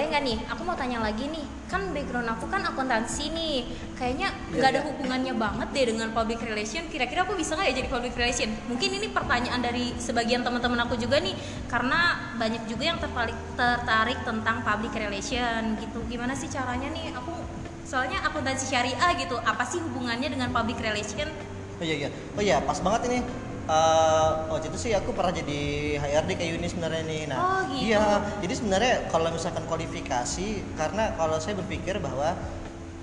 boleh 0.00 0.16
nggak 0.16 0.24
nih? 0.24 0.38
Aku 0.56 0.64
mau 0.64 0.72
tanya 0.72 1.04
lagi 1.04 1.28
nih. 1.28 1.44
Kan 1.68 1.92
background 1.92 2.32
aku 2.32 2.48
kan 2.48 2.64
akuntansi 2.64 3.36
nih. 3.36 3.68
Kayaknya 4.00 4.32
Iya, 4.32 4.56
nggak 4.56 4.68
ada 4.72 4.80
iya. 4.80 4.86
hubungannya 4.88 5.34
banget 5.36 5.68
deh 5.76 5.84
dengan 5.92 6.08
public 6.16 6.40
relation. 6.40 6.88
Kira-kira 6.88 7.28
aku 7.28 7.36
bisa 7.36 7.52
nggak 7.52 7.68
ya 7.68 7.74
jadi 7.84 7.88
public 7.92 8.14
relation? 8.16 8.48
Mungkin 8.72 8.90
ini 8.96 9.12
pertanyaan 9.12 9.60
dari 9.60 9.92
sebagian 10.00 10.40
teman-teman 10.40 10.88
aku 10.88 10.96
juga 10.96 11.20
nih. 11.20 11.36
Karena 11.68 12.32
banyak 12.40 12.64
juga 12.64 12.88
yang 12.88 12.96
tertarik 12.96 13.36
tertarik 13.60 14.18
tentang 14.24 14.64
public 14.64 14.96
relation 14.96 15.76
gitu. 15.76 16.00
Gimana 16.08 16.32
sih 16.32 16.48
caranya 16.48 16.88
nih? 16.88 17.12
Aku 17.20 17.36
soalnya 17.84 18.24
akuntansi 18.24 18.72
syariah 18.72 19.12
gitu. 19.20 19.36
Apa 19.36 19.68
sih 19.68 19.84
hubungannya 19.84 20.32
dengan 20.32 20.48
public 20.48 20.80
relation? 20.80 21.28
oh 21.80 21.84
iya 21.88 21.96
iya 21.96 22.08
oh 22.36 22.42
iya 22.44 22.56
pas 22.60 22.76
banget 22.84 23.08
ini 23.08 23.18
Uh, 23.70 24.50
waktu 24.50 24.66
itu 24.66 24.90
sih 24.90 24.92
aku 24.98 25.14
pernah 25.14 25.30
jadi 25.30 25.94
HRD 26.02 26.30
kayak 26.34 26.50
Yuni 26.58 26.66
sebenarnya 26.66 27.02
nih. 27.06 27.22
Nah, 27.30 27.38
Oh, 27.38 27.60
gitu. 27.70 27.94
iya. 27.94 28.18
Jadi 28.42 28.54
sebenarnya 28.58 28.94
kalau 29.14 29.30
misalkan 29.30 29.62
kualifikasi, 29.70 30.48
karena 30.74 31.14
kalau 31.14 31.38
saya 31.38 31.54
berpikir 31.54 32.02
bahwa 32.02 32.34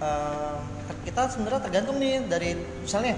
uh, 0.04 0.60
kita 1.08 1.32
sebenarnya 1.32 1.64
tergantung 1.64 1.96
nih 2.04 2.20
dari 2.28 2.60
misalnya 2.84 3.16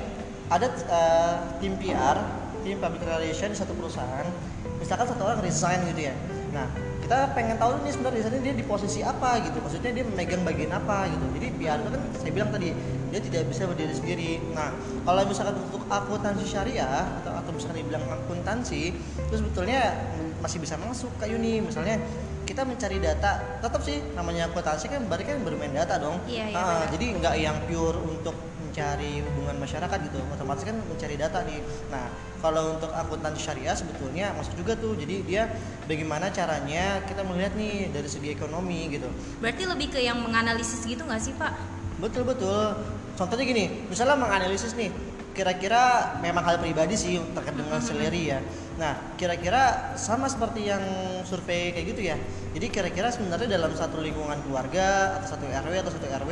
ada 0.53 0.69
uh, 0.93 1.35
tim 1.57 1.73
PR, 1.81 2.21
tim 2.61 2.77
public 2.77 3.01
relation 3.09 3.49
di 3.49 3.57
satu 3.57 3.73
perusahaan, 3.73 4.29
misalkan 4.77 5.09
satu 5.09 5.21
orang 5.25 5.41
resign 5.41 5.81
gitu 5.89 6.05
ya. 6.05 6.13
Nah, 6.53 6.69
kita 7.01 7.33
pengen 7.33 7.57
tahu 7.57 7.81
nih 7.81 7.93
sebenarnya 7.93 8.17
resign 8.21 8.41
dia 8.45 8.53
di 8.53 8.65
posisi 8.65 9.01
apa 9.01 9.41
gitu. 9.41 9.57
Maksudnya 9.57 9.89
dia 9.89 10.05
memegang 10.05 10.45
bagian 10.45 10.69
apa 10.69 11.09
gitu. 11.09 11.25
Jadi 11.33 11.47
PR 11.57 11.81
itu 11.81 11.89
kan 11.97 12.01
saya 12.13 12.31
bilang 12.33 12.49
tadi 12.53 12.69
dia 13.09 13.21
tidak 13.25 13.41
bisa 13.49 13.65
berdiri 13.65 13.93
sendiri. 13.97 14.31
Nah, 14.53 14.69
kalau 15.01 15.25
misalkan 15.25 15.57
untuk 15.57 15.81
akuntansi 15.89 16.45
syariah 16.45 17.09
atau 17.21 17.38
misalkan 17.59 17.83
dibilang 17.83 18.07
akuntansi, 18.07 18.95
itu 18.95 19.35
sebetulnya 19.35 19.93
masih 20.39 20.63
bisa 20.63 20.79
masuk 20.79 21.11
kayak 21.19 21.35
Yuni. 21.35 21.59
Misalnya 21.59 21.99
kita 22.47 22.63
mencari 22.63 22.97
data, 22.97 23.59
tetap 23.59 23.83
sih 23.83 23.99
namanya 24.15 24.47
akuntansi 24.47 24.87
kan 24.87 25.03
berarti 25.05 25.27
kan 25.27 25.37
bermain 25.43 25.75
data 25.75 25.99
dong. 25.99 26.17
Iya, 26.25 26.55
iya, 26.55 26.63
benar. 26.63 26.87
jadi 26.95 27.05
nggak 27.19 27.35
yang 27.37 27.57
pure 27.67 27.99
untuk 27.99 28.33
mencari 28.69 29.25
hubungan 29.25 29.57
masyarakat 29.57 29.97
gitu 30.07 30.21
otomatis 30.29 30.61
kan 30.61 30.77
mencari 30.77 31.17
data 31.17 31.41
nih 31.41 31.57
nah 31.89 32.05
kalau 32.37 32.77
untuk 32.77 32.93
akuntansi 32.93 33.41
syariah 33.41 33.73
sebetulnya 33.73 34.29
masuk 34.37 34.61
juga 34.61 34.77
tuh 34.77 34.93
jadi 34.93 35.15
dia 35.25 35.43
bagaimana 35.89 36.29
caranya 36.29 37.01
kita 37.09 37.25
melihat 37.25 37.57
nih 37.57 37.89
dari 37.89 38.05
segi 38.05 38.29
ekonomi 38.29 38.93
gitu 38.93 39.09
Berarti 39.41 39.65
lebih 39.65 39.87
ke 39.89 39.99
yang 40.05 40.21
menganalisis 40.21 40.85
gitu 40.85 41.01
nggak 41.01 41.17
sih 41.17 41.33
Pak? 41.33 41.51
betul 41.99 42.23
betul 42.23 42.77
contohnya 43.19 43.43
gini 43.43 43.65
misalnya 43.91 44.15
menganalisis 44.15 44.71
nih 44.77 44.93
kira-kira 45.39 46.19
memang 46.19 46.43
hal 46.43 46.59
pribadi 46.59 46.99
sih 46.99 47.15
terkait 47.31 47.55
dengan 47.55 47.79
salary 47.79 48.35
ya. 48.35 48.43
Nah 48.75 49.15
kira-kira 49.15 49.95
sama 49.95 50.27
seperti 50.27 50.67
yang 50.67 50.83
survei 51.23 51.71
kayak 51.71 51.95
gitu 51.95 52.01
ya. 52.11 52.19
Jadi 52.51 52.67
kira-kira 52.67 53.07
sebenarnya 53.07 53.47
dalam 53.47 53.71
satu 53.71 54.03
lingkungan 54.03 54.35
keluarga 54.43 55.15
atau 55.15 55.39
satu 55.39 55.47
RW 55.47 55.73
atau 55.79 55.95
satu 55.95 56.11
RW 56.11 56.31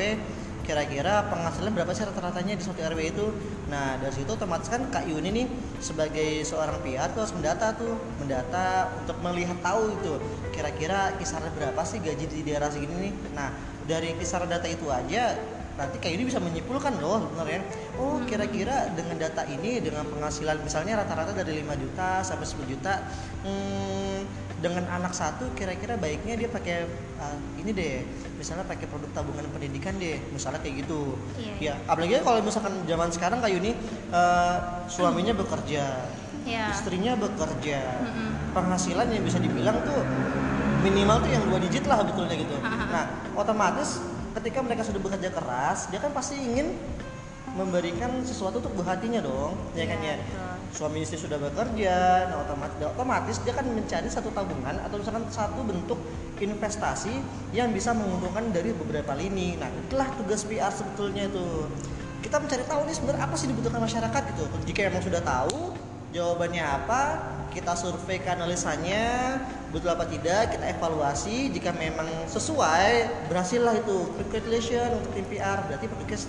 kira-kira 0.67 1.23
penghasilan 1.31 1.71
berapa 1.71 1.95
sih 1.95 2.03
rata-ratanya 2.03 2.59
di 2.59 2.63
suatu 2.67 2.83
RW 2.83 2.99
itu? 3.07 3.31
Nah 3.71 3.95
dari 3.95 4.11
situ 4.11 4.27
otomatis 4.27 4.67
kan 4.67 4.83
Kak 4.91 5.07
Yuni 5.07 5.31
nih 5.31 5.47
sebagai 5.79 6.43
seorang 6.43 6.83
PR 6.83 7.07
tuh 7.15 7.23
harus 7.23 7.31
mendata 7.31 7.79
tuh 7.79 7.95
mendata 8.19 8.91
untuk 8.99 9.15
melihat 9.23 9.55
tahu 9.63 9.95
itu 9.95 10.19
kira-kira 10.51 11.15
kisaran 11.15 11.47
berapa 11.55 11.79
sih 11.87 12.03
gaji 12.03 12.27
di 12.27 12.43
daerah 12.43 12.67
segini 12.67 13.07
nih. 13.07 13.13
Nah 13.31 13.55
dari 13.87 14.19
kisaran 14.19 14.51
data 14.51 14.67
itu 14.67 14.91
aja 14.91 15.39
nanti 15.77 15.95
Kak 16.01 16.09
Yuni 16.09 16.25
bisa 16.25 16.41
menyimpulkan 16.41 16.97
loh 16.97 17.21
sebenarnya 17.29 17.61
oh 18.01 18.17
kira-kira 18.25 18.89
dengan 18.97 19.21
data 19.21 19.45
ini 19.45 19.77
dengan 19.77 20.09
penghasilan 20.09 20.57
misalnya 20.65 21.05
rata-rata 21.05 21.37
dari 21.37 21.61
5 21.61 21.69
juta 21.85 22.25
sampai 22.25 22.45
10 22.49 22.65
juta 22.73 22.93
hmm, 23.45 24.19
dengan 24.57 24.89
anak 24.89 25.13
satu 25.13 25.53
kira-kira 25.53 26.01
baiknya 26.01 26.33
dia 26.33 26.49
pakai 26.49 26.89
uh, 27.21 27.37
ini 27.61 27.69
deh 27.77 28.01
misalnya 28.41 28.65
pakai 28.65 28.89
produk 28.89 29.09
tabungan 29.13 29.45
pendidikan 29.53 29.93
deh 30.01 30.17
misalnya 30.33 30.57
kayak 30.65 30.81
gitu. 30.81 31.13
Iya, 31.37 31.53
ya 31.61 31.73
apalagi 31.85 32.25
kalau 32.25 32.41
misalkan 32.41 32.73
zaman 32.89 33.09
sekarang 33.13 33.37
kayak 33.37 33.53
Yuni 33.61 33.71
uh, 34.09 34.85
suaminya 34.89 35.37
bekerja 35.37 35.85
Ya. 36.47 36.71
istrinya 36.71 37.11
bekerja 37.19 37.83
Mm-mm. 38.07 38.55
penghasilan 38.55 39.11
yang 39.11 39.19
bisa 39.19 39.35
dibilang 39.35 39.83
tuh 39.83 39.99
minimal 40.79 41.19
tuh 41.19 41.27
yang 41.27 41.43
dua 41.43 41.59
digit 41.59 41.83
lah 41.83 41.99
betulnya 42.07 42.39
gitu. 42.39 42.55
Nah 42.63 43.03
otomatis 43.35 43.99
ketika 44.37 44.59
mereka 44.61 44.85
sudah 44.85 45.01
bekerja 45.01 45.29
keras 45.33 45.89
dia 45.89 45.97
kan 45.97 46.13
pasti 46.13 46.37
ingin 46.37 46.77
memberikan 47.57 48.21
sesuatu 48.21 48.61
untuk 48.61 48.77
buah 48.77 48.93
hatinya 48.95 49.17
dong 49.25 49.57
ya 49.73 49.89
kan 49.89 49.97
Iya, 49.97 50.13
ya? 50.13 50.17
betul. 50.21 50.53
suami 50.77 50.97
istri 51.01 51.17
sudah 51.17 51.41
bekerja 51.41 51.95
nah 52.29 52.45
otomatis 52.45 52.85
otomatis 52.85 53.35
dia 53.41 53.53
kan 53.57 53.65
mencari 53.65 54.05
satu 54.05 54.29
tabungan 54.29 54.77
atau 54.77 54.95
misalkan 55.01 55.25
satu 55.33 55.65
bentuk 55.65 55.97
investasi 56.37 57.17
yang 57.49 57.73
bisa 57.73 57.97
menguntungkan 57.97 58.53
dari 58.53 58.69
beberapa 58.69 59.17
lini. 59.17 59.57
Nah 59.57 59.73
itulah 59.73 60.05
tugas 60.21 60.45
PR 60.45 60.69
sebetulnya 60.69 61.25
itu. 61.25 61.65
Kita 62.21 62.37
mencari 62.37 62.61
tahu 62.61 62.85
nih 62.85 62.93
sebenarnya 62.93 63.23
apa 63.25 63.35
sih 63.37 63.47
dibutuhkan 63.49 63.81
masyarakat 63.81 64.21
gitu. 64.35 64.45
Jika 64.69 64.79
emang 64.85 65.01
sudah 65.01 65.21
tahu 65.25 65.73
jawabannya 66.13 66.61
apa 66.61 67.01
kita 67.51 67.73
survei 67.73 68.19
ke 68.19 68.29
analisanya 68.31 69.37
betul 69.71 69.91
apa 69.91 70.07
tidak 70.07 70.55
kita 70.55 70.65
evaluasi 70.71 71.51
jika 71.51 71.75
memang 71.75 72.07
sesuai 72.27 73.27
berhasillah 73.27 73.75
itu 73.77 73.97
congratulations 74.15 74.95
untuk 75.03 75.11
tim 75.15 75.25
PR 75.27 75.65
berarti 75.67 75.85
produknya 75.91 76.19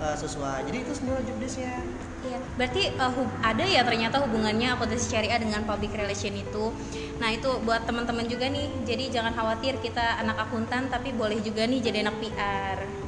uh, 0.00 0.16
sesuai 0.16 0.64
jadi 0.68 0.78
itu 0.80 0.92
semua 0.96 1.20
job 1.24 1.36
desk-nya 1.40 1.80
Iya, 2.20 2.36
berarti 2.60 2.92
uh, 3.00 3.16
ada 3.40 3.64
ya 3.64 3.80
ternyata 3.80 4.20
hubungannya 4.20 4.76
akuntansi 4.76 5.08
syariah 5.08 5.40
dengan 5.40 5.64
public 5.64 5.96
relation 5.96 6.36
itu. 6.36 6.68
Nah 7.16 7.32
itu 7.32 7.48
buat 7.64 7.88
teman-teman 7.88 8.28
juga 8.28 8.44
nih, 8.44 8.68
jadi 8.84 9.08
jangan 9.08 9.32
khawatir 9.32 9.80
kita 9.80 10.20
anak 10.20 10.36
akuntan 10.36 10.92
tapi 10.92 11.16
boleh 11.16 11.40
juga 11.40 11.64
nih 11.64 11.80
jadi 11.80 12.04
anak 12.04 12.20
PR. 12.20 12.99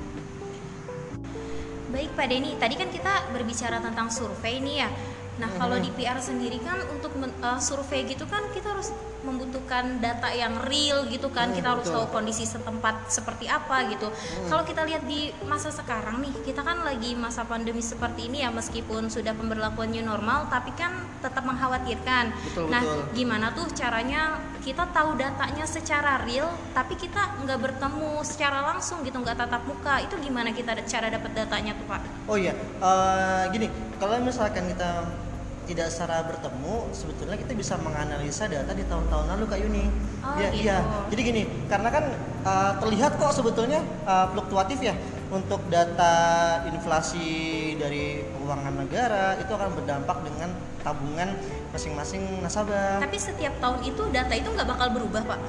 Baik 1.92 2.16
Pak 2.16 2.26
Denny, 2.32 2.56
tadi 2.56 2.74
kan 2.80 2.88
kita 2.88 3.28
berbicara 3.36 3.76
tentang 3.84 4.08
survei 4.08 4.64
nih 4.64 4.76
ya. 4.80 4.88
Nah 5.36 5.48
kalau 5.60 5.76
di 5.80 5.88
PR 5.92 6.20
sendiri 6.20 6.60
kan 6.60 6.80
untuk 6.92 7.12
men- 7.16 7.32
uh, 7.40 7.56
survei 7.56 8.04
gitu 8.04 8.28
kan 8.28 8.44
kita 8.52 8.72
harus 8.72 8.92
membutuhkan 9.24 10.00
data 10.00 10.32
yang 10.32 10.56
real 10.68 11.04
gitu 11.12 11.28
kan. 11.28 11.52
Hmm, 11.52 11.56
kita 11.56 11.68
harus 11.76 11.86
betul. 11.88 12.04
tahu 12.04 12.16
kondisi 12.16 12.48
setempat 12.48 13.12
seperti 13.12 13.44
apa 13.44 13.92
gitu. 13.92 14.08
Kalau 14.48 14.64
kita 14.64 14.88
lihat 14.88 15.04
di 15.04 15.32
masa 15.44 15.68
sekarang 15.68 16.24
nih, 16.24 16.32
kita 16.48 16.64
kan 16.64 16.80
lagi 16.80 17.12
masa 17.12 17.44
pandemi 17.44 17.84
seperti 17.84 18.32
ini 18.32 18.40
ya 18.40 18.50
meskipun 18.50 19.12
sudah 19.12 19.36
pemberlakuan 19.36 19.92
new 19.92 20.04
normal 20.04 20.48
tapi 20.48 20.72
kan 20.72 20.96
tetap 21.20 21.44
mengkhawatirkan. 21.44 22.32
Betul, 22.50 22.66
nah, 22.72 22.82
betul. 22.82 23.04
gimana 23.14 23.46
tuh 23.52 23.68
caranya 23.76 24.40
kita 24.62 24.86
tahu 24.94 25.18
datanya 25.18 25.66
secara 25.66 26.22
real 26.22 26.46
tapi 26.70 26.94
kita 26.94 27.42
nggak 27.42 27.58
bertemu 27.58 28.22
secara 28.22 28.62
langsung 28.72 29.02
gitu, 29.02 29.18
nggak 29.18 29.34
tatap 29.34 29.62
muka. 29.66 29.98
Itu 30.06 30.16
gimana 30.22 30.54
kita 30.54 30.78
cara 30.86 31.10
dapat 31.10 31.34
datanya 31.34 31.74
tuh, 31.74 31.86
Pak? 31.90 32.00
Oh 32.30 32.38
iya, 32.38 32.54
eh, 32.78 33.42
gini, 33.50 33.66
kalau 33.98 34.22
misalkan 34.22 34.70
kita 34.70 35.10
tidak 35.66 35.94
secara 35.94 36.26
bertemu, 36.26 36.90
sebetulnya 36.90 37.38
kita 37.38 37.54
bisa 37.54 37.74
menganalisa 37.78 38.50
data 38.50 38.74
di 38.74 38.82
tahun-tahun 38.86 39.26
lalu 39.34 39.44
Kak 39.46 39.58
Yuni. 39.62 39.84
Oh, 40.22 40.34
ya, 40.38 40.50
gitu. 40.50 40.66
iya. 40.66 40.78
Jadi 41.10 41.20
gini, 41.22 41.42
karena 41.66 41.88
kan 41.90 42.04
eh, 42.46 42.72
terlihat 42.78 43.18
kok 43.18 43.34
sebetulnya 43.34 43.82
eh, 44.06 44.26
fluktuatif 44.30 44.78
ya 44.78 44.94
untuk 45.32 45.64
data 45.72 46.14
inflasi 46.68 47.72
dari 47.80 48.20
keuangan 48.36 48.74
negara 48.84 49.40
itu 49.40 49.48
akan 49.48 49.70
berdampak 49.74 50.18
dengan 50.28 50.50
tabungan 50.84 51.30
masing-masing 51.72 52.22
nasabah. 52.44 53.00
Tapi 53.00 53.16
setiap 53.16 53.56
tahun 53.58 53.80
itu 53.82 54.02
data 54.12 54.32
itu 54.36 54.48
nggak 54.48 54.68
bakal 54.68 54.88
berubah, 54.92 55.24
Pak. 55.24 55.40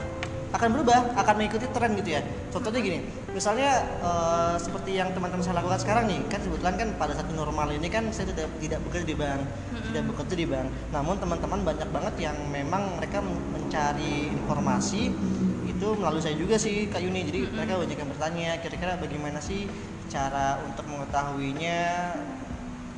akan 0.53 0.69
berubah, 0.69 1.17
akan 1.17 1.33
mengikuti 1.41 1.65
tren 1.73 1.97
gitu 1.97 2.13
ya. 2.13 2.21
Contohnya 2.53 2.77
gini, 2.77 3.01
misalnya 3.33 3.81
eh, 4.05 4.55
seperti 4.61 5.01
yang 5.01 5.09
teman-teman 5.11 5.41
saya 5.41 5.57
lakukan 5.57 5.81
sekarang 5.81 6.05
nih 6.05 6.21
kan 6.29 6.39
kebetulan 6.45 6.75
kan 6.77 6.89
pada 7.01 7.17
saat 7.17 7.25
normal 7.33 7.73
ini 7.73 7.89
kan 7.89 8.05
saya 8.13 8.29
tidak 8.29 8.45
tidak 8.61 8.79
bekerja 8.85 9.05
di 9.09 9.17
bank 9.17 9.41
tidak 9.89 10.03
bekerja 10.13 10.35
di 10.37 10.45
bank 10.45 10.67
namun 10.93 11.17
teman-teman 11.17 11.59
banyak 11.65 11.89
banget 11.89 12.15
yang 12.29 12.37
memang 12.53 13.01
mereka 13.01 13.25
men- 13.25 13.41
mencari 13.49 14.29
informasi 14.29 15.09
itu 15.65 15.87
melalui 15.97 16.21
saya 16.21 16.37
juga 16.37 16.61
sih 16.61 16.85
Kak 16.93 17.01
Yuni 17.01 17.25
jadi 17.25 17.49
mereka 17.49 17.73
banyak 17.81 17.97
yang 17.97 18.09
bertanya 18.13 18.49
kira-kira 18.61 18.93
bagaimana 19.01 19.41
sih 19.41 19.65
cara 20.13 20.61
untuk 20.61 20.85
mengetahuinya 20.85 22.13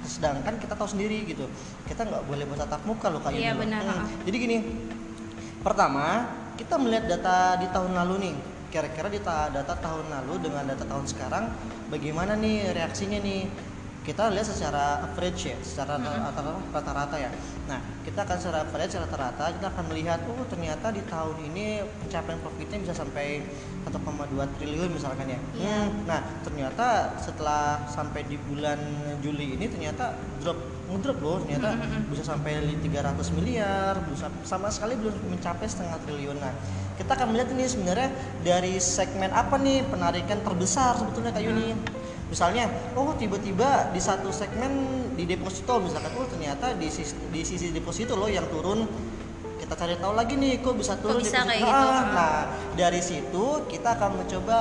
sedangkan 0.06 0.56
kita 0.62 0.78
tahu 0.78 0.88
sendiri 0.88 1.26
gitu 1.26 1.50
kita 1.86 2.06
nggak 2.06 2.24
boleh 2.30 2.46
buat 2.46 2.62
tatap 2.62 2.82
muka 2.86 3.10
loh 3.10 3.20
Yuni 3.26 3.42
Iya, 3.42 3.54
benar, 3.58 3.82
ha. 3.84 4.06
jadi 4.24 4.38
gini 4.38 4.58
pertama 5.60 6.30
kita 6.56 6.80
melihat 6.80 7.20
data 7.20 7.60
di 7.60 7.68
tahun 7.68 7.92
lalu 7.92 8.16
nih. 8.32 8.36
Kira-kira 8.72 9.08
di 9.08 9.20
ta- 9.20 9.52
data 9.52 9.76
tahun 9.76 10.08
lalu 10.08 10.48
dengan 10.48 10.68
data 10.68 10.84
tahun 10.84 11.04
sekarang 11.04 11.48
bagaimana 11.88 12.36
nih 12.36 12.76
reaksinya 12.76 13.20
nih 13.20 13.48
kita 14.06 14.30
lihat 14.30 14.46
secara 14.46 15.02
average 15.02 15.50
ya 15.50 15.58
secara 15.66 15.98
rata- 15.98 16.62
rata-rata 16.70 17.18
ya. 17.18 17.34
Nah 17.66 17.82
kita 18.06 18.22
akan 18.22 18.38
secara 18.38 18.62
average 18.62 18.94
rata-rata 19.02 19.46
kita 19.50 19.68
akan 19.74 19.86
melihat 19.90 20.22
oh 20.30 20.46
ternyata 20.46 20.94
di 20.94 21.02
tahun 21.10 21.38
ini 21.50 21.82
pencapaian 22.06 22.38
profitnya 22.38 22.78
bisa 22.86 22.94
sampai 22.94 23.42
1,2 23.82 24.46
triliun 24.62 24.90
misalkan 24.94 25.26
ya. 25.26 25.40
Iya. 25.58 25.80
Hmm, 25.90 26.06
nah 26.06 26.22
ternyata 26.46 27.18
setelah 27.18 27.90
sampai 27.90 28.30
di 28.30 28.38
bulan 28.38 28.78
Juli 29.26 29.58
ini 29.58 29.66
ternyata 29.66 30.14
drop 30.38 30.62
ngedrop 30.86 31.18
loh 31.26 31.38
ternyata 31.42 31.74
bisa 32.14 32.22
sampai 32.22 32.62
300 32.62 33.18
miliar 33.34 33.98
bisa 34.06 34.30
sama 34.46 34.70
sekali 34.70 34.94
belum 35.02 35.18
mencapai 35.34 35.66
setengah 35.66 35.98
triliun. 36.06 36.38
Nah 36.38 36.54
kita 37.02 37.18
akan 37.18 37.34
melihat 37.34 37.50
ini 37.58 37.66
sebenarnya 37.66 38.14
dari 38.46 38.78
segmen 38.78 39.34
apa 39.34 39.58
nih 39.58 39.82
penarikan 39.90 40.46
terbesar 40.46 40.94
sebetulnya 40.94 41.34
Kak 41.34 41.42
Yuni 41.42 41.74
misalnya 42.26 42.66
oh 42.98 43.14
tiba-tiba 43.14 43.94
di 43.94 44.02
satu 44.02 44.34
segmen 44.34 45.06
di 45.14 45.30
deposito 45.30 45.78
misalkan 45.78 46.12
oh 46.18 46.26
ternyata 46.26 46.74
di 46.74 46.90
sisi, 46.90 47.14
di 47.30 47.42
sisi 47.46 47.70
deposito 47.70 48.18
loh 48.18 48.28
yang 48.28 48.50
turun 48.50 48.84
kita 49.62 49.74
cari 49.78 49.96
tahu 49.98 50.14
lagi 50.18 50.34
nih 50.36 50.60
kok 50.62 50.76
bisa 50.78 50.98
turun 50.98 51.22
bisa 51.22 51.46
deposito. 51.46 51.50
kayak 51.54 51.64
gitu? 51.64 51.88
Ah, 51.90 52.04
nah 52.12 52.38
dari 52.74 53.02
situ 53.02 53.46
kita 53.70 53.98
akan 53.98 54.12
mencoba 54.26 54.58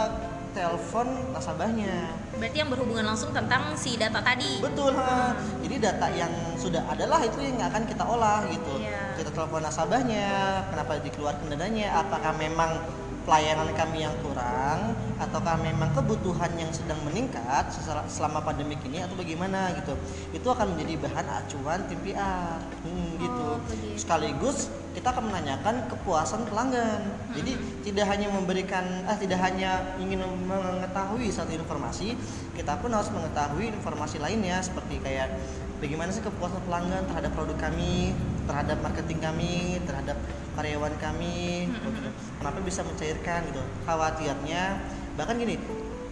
telepon 0.54 1.08
nasabahnya 1.34 2.24
Berarti 2.34 2.56
yang 2.58 2.70
berhubungan 2.70 3.06
langsung 3.06 3.30
tentang 3.30 3.78
si 3.78 3.94
data 3.94 4.18
tadi. 4.18 4.58
Betul, 4.58 4.90
ha. 4.98 5.38
Jadi 5.62 5.76
data 5.78 6.06
yang 6.10 6.32
sudah 6.58 6.82
adalah 6.90 7.22
itu 7.22 7.38
yang 7.38 7.62
akan 7.62 7.86
kita 7.86 8.02
olah 8.02 8.42
gitu. 8.50 8.74
Iya. 8.82 9.14
Kita 9.22 9.30
telepon 9.30 9.62
nasabahnya, 9.62 10.26
kenapa 10.74 10.98
dikeluarkan 10.98 11.46
dananya, 11.54 11.94
apakah 12.02 12.34
memang 12.34 12.82
pelayanan 13.24 13.70
kami 13.72 14.04
yang 14.04 14.14
kurang 14.20 14.98
ataukah 15.18 15.60
memang 15.62 15.94
kebutuhan 15.94 16.50
yang 16.58 16.70
sedang 16.74 16.98
meningkat 17.06 17.70
selama 18.10 18.42
pandemik 18.42 18.82
ini 18.86 19.02
atau 19.02 19.14
bagaimana 19.14 19.74
gitu. 19.78 19.94
Itu 20.34 20.50
akan 20.50 20.74
menjadi 20.74 20.94
bahan 21.06 21.26
acuan 21.30 21.80
tim 21.86 22.00
PR. 22.02 22.58
Hmm, 22.82 23.08
gitu. 23.18 23.44
Oh, 23.44 23.58
begitu. 23.66 23.98
Sekaligus 24.00 24.68
kita 24.94 25.10
akan 25.10 25.26
menanyakan 25.26 25.90
kepuasan 25.90 26.46
pelanggan. 26.46 27.02
Jadi 27.34 27.58
tidak 27.82 28.06
hanya 28.14 28.30
memberikan 28.30 29.02
ah 29.10 29.18
tidak 29.18 29.42
hanya 29.42 29.98
ingin 29.98 30.22
mengetahui 30.46 31.28
satu 31.34 31.50
informasi, 31.50 32.14
kita 32.54 32.78
pun 32.78 32.94
harus 32.94 33.10
mengetahui 33.10 33.74
informasi 33.74 34.22
lainnya 34.22 34.62
seperti 34.62 35.02
kayak 35.02 35.34
bagaimana 35.82 36.14
sih 36.14 36.22
kepuasan 36.22 36.62
pelanggan 36.70 37.02
terhadap 37.10 37.34
produk 37.34 37.58
kami, 37.58 38.14
terhadap 38.46 38.78
marketing 38.86 39.18
kami, 39.18 39.82
terhadap 39.82 40.16
karyawan 40.54 40.94
kami, 41.02 41.66
gitu. 41.66 42.08
kenapa 42.38 42.58
bisa 42.62 42.86
mencairkan 42.86 43.50
gitu. 43.50 43.62
Khawatirnya 43.82 44.78
bahkan 45.14 45.38
gini, 45.38 45.54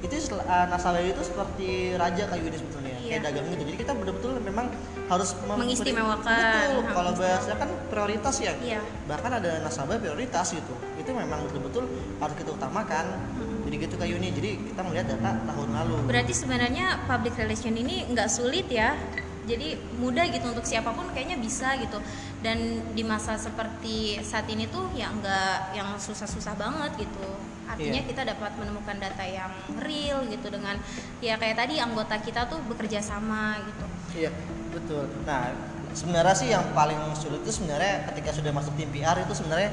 itu 0.03 0.15
uh, 0.35 0.67
nasabah 0.67 0.99
itu 0.99 1.23
seperti 1.23 1.95
raja 1.95 2.27
kayu 2.27 2.51
ini 2.51 2.59
sebetulnya 2.59 2.91
Iya. 3.03 3.19
kayak 3.19 3.23
dagang 3.29 3.47
gitu 3.51 3.63
jadi 3.67 3.79
kita 3.83 3.93
betul-betul 3.99 4.33
memang 4.41 4.67
harus 5.07 5.31
Mengistimewakan. 5.43 6.25
betul 6.25 6.73
kalau 6.91 7.13
bahasa 7.13 7.53
kan 7.55 7.71
prioritas 7.91 8.35
ya 8.41 8.53
Iya. 8.59 8.81
bahkan 9.07 9.31
ada 9.37 9.63
nasabah 9.63 9.99
prioritas 9.99 10.55
gitu 10.55 10.75
itu 10.97 11.11
memang 11.11 11.45
betul-betul 11.47 11.87
harus 12.19 12.35
kita 12.35 12.51
utamakan 12.55 13.05
jadi 13.63 13.77
gitu 13.79 13.95
kayak 13.95 14.11
Yuni 14.17 14.29
jadi 14.35 14.51
kita 14.59 14.81
melihat 14.87 15.07
data 15.17 15.31
tahun 15.45 15.69
lalu 15.71 15.95
Berarti 16.11 16.35
sebenarnya 16.35 16.87
public 17.07 17.35
relation 17.39 17.73
ini 17.73 18.05
nggak 18.11 18.29
sulit 18.29 18.67
ya. 18.69 18.99
Jadi 19.43 19.75
mudah 19.99 20.23
gitu 20.31 20.55
untuk 20.55 20.63
siapa 20.63 20.95
pun 20.95 21.11
kayaknya 21.11 21.35
bisa 21.35 21.75
gitu. 21.79 21.99
Dan 22.43 22.79
di 22.95 23.03
masa 23.03 23.35
seperti 23.35 24.23
saat 24.23 24.47
ini 24.47 24.71
tuh 24.71 24.87
ya 24.95 25.11
nggak 25.11 25.75
yang 25.75 25.89
susah-susah 25.99 26.55
banget 26.55 27.07
gitu. 27.07 27.27
Artinya 27.73 28.01
Iya. 28.05 28.09
kita 28.13 28.23
dapat 28.29 28.53
menemukan 28.61 28.97
data 29.01 29.25
yang 29.25 29.53
real 29.81 30.29
gitu 30.29 30.53
dengan 30.53 30.77
ya 31.25 31.41
kayak 31.41 31.57
tadi 31.57 31.81
anggota 31.81 32.21
kita 32.21 32.45
tuh 32.53 32.61
bekerja 32.69 33.01
sama 33.01 33.57
gitu. 33.65 33.85
iya 34.13 34.31
betul. 34.69 35.09
Nah 35.25 35.57
sebenarnya 35.97 36.35
sih 36.37 36.49
yang 36.53 36.65
paling 36.77 37.01
sulit 37.17 37.41
itu 37.41 37.65
sebenarnya 37.65 38.05
ketika 38.13 38.37
sudah 38.37 38.53
masuk 38.53 38.77
tim 38.77 38.93
PR 38.93 39.17
itu 39.25 39.33
sebenarnya 39.33 39.73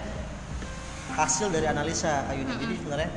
hasil 1.20 1.52
dari 1.52 1.68
analisa 1.68 2.24
kayak 2.32 2.40
Yuni 2.40 2.56
jadi 2.56 2.76
sebenarnya 2.80 3.10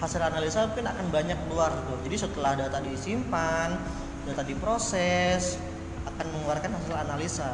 hasil 0.00 0.20
analisa 0.20 0.58
mungkin 0.68 0.86
akan 0.88 1.06
banyak 1.08 1.38
keluar 1.48 1.72
tuh 1.88 1.96
jadi 2.04 2.16
setelah 2.20 2.52
data 2.56 2.80
disimpan 2.84 3.76
data 4.28 4.42
diproses 4.44 5.56
akan 6.04 6.26
mengeluarkan 6.36 6.76
hasil 6.76 6.94
analisa. 6.96 7.50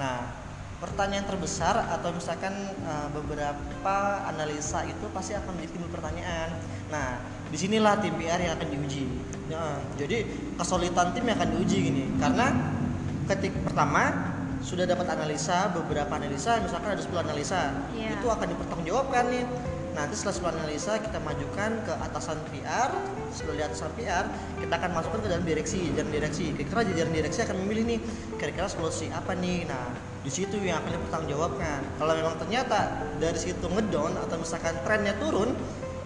Nah 0.00 0.47
pertanyaan 0.78 1.26
terbesar 1.26 1.74
atau 1.90 2.14
misalkan 2.14 2.54
uh, 2.86 3.10
beberapa 3.10 3.96
analisa 4.30 4.86
itu 4.86 5.10
pasti 5.10 5.34
akan 5.34 5.58
menjadi 5.58 5.78
timbul 5.78 5.90
pertanyaan. 5.90 6.54
Nah 6.90 7.18
di 7.50 7.56
sinilah 7.58 7.98
tim 7.98 8.14
PR 8.14 8.38
yang 8.38 8.54
akan 8.54 8.68
diuji. 8.70 9.04
Ya, 9.48 9.80
jadi 9.96 10.28
kesulitan 10.60 11.16
tim 11.16 11.24
yang 11.24 11.36
akan 11.40 11.50
diuji 11.56 11.76
gini 11.88 12.04
karena 12.20 12.52
ketik 13.26 13.56
pertama 13.64 14.12
sudah 14.60 14.84
dapat 14.84 15.08
analisa 15.08 15.70
beberapa 15.72 16.10
analisa 16.18 16.58
misalkan 16.60 16.92
ada 16.98 17.00
10 17.00 17.14
analisa 17.22 17.72
Iya. 17.94 18.18
itu 18.18 18.26
akan 18.26 18.46
dipertanggungjawabkan 18.52 19.24
nih 19.30 19.44
nanti 19.98 20.14
setelah 20.14 20.54
10 20.54 20.62
analisa 20.62 20.92
kita 21.02 21.18
majukan 21.18 21.70
ke 21.82 21.92
atasan 22.06 22.38
PR 22.54 22.94
setelah 23.34 23.54
di 23.58 23.62
atasan 23.66 23.90
PR 23.98 24.24
kita 24.62 24.72
akan 24.78 24.90
masukkan 24.94 25.20
ke 25.26 25.28
dalam 25.34 25.42
direksi. 25.42 25.90
Jajaran 25.90 26.10
direksi 26.14 26.44
kira-kira 26.54 26.80
jajaran 26.86 27.12
direksi 27.18 27.38
akan 27.42 27.56
memilih 27.66 27.84
nih 27.90 28.00
kira-kira 28.38 28.70
solusi 28.70 29.10
apa 29.10 29.34
nih. 29.34 29.66
Nah 29.66 29.90
di 30.22 30.30
situ 30.30 30.54
yang 30.62 30.78
akan 30.86 30.94
dipertanggungjawabkan. 30.94 31.80
Kalau 31.98 32.12
memang 32.14 32.34
ternyata 32.38 33.02
dari 33.18 33.38
situ 33.42 33.66
ngedown 33.66 34.14
atau 34.22 34.38
misalkan 34.38 34.78
trennya 34.86 35.18
turun 35.18 35.50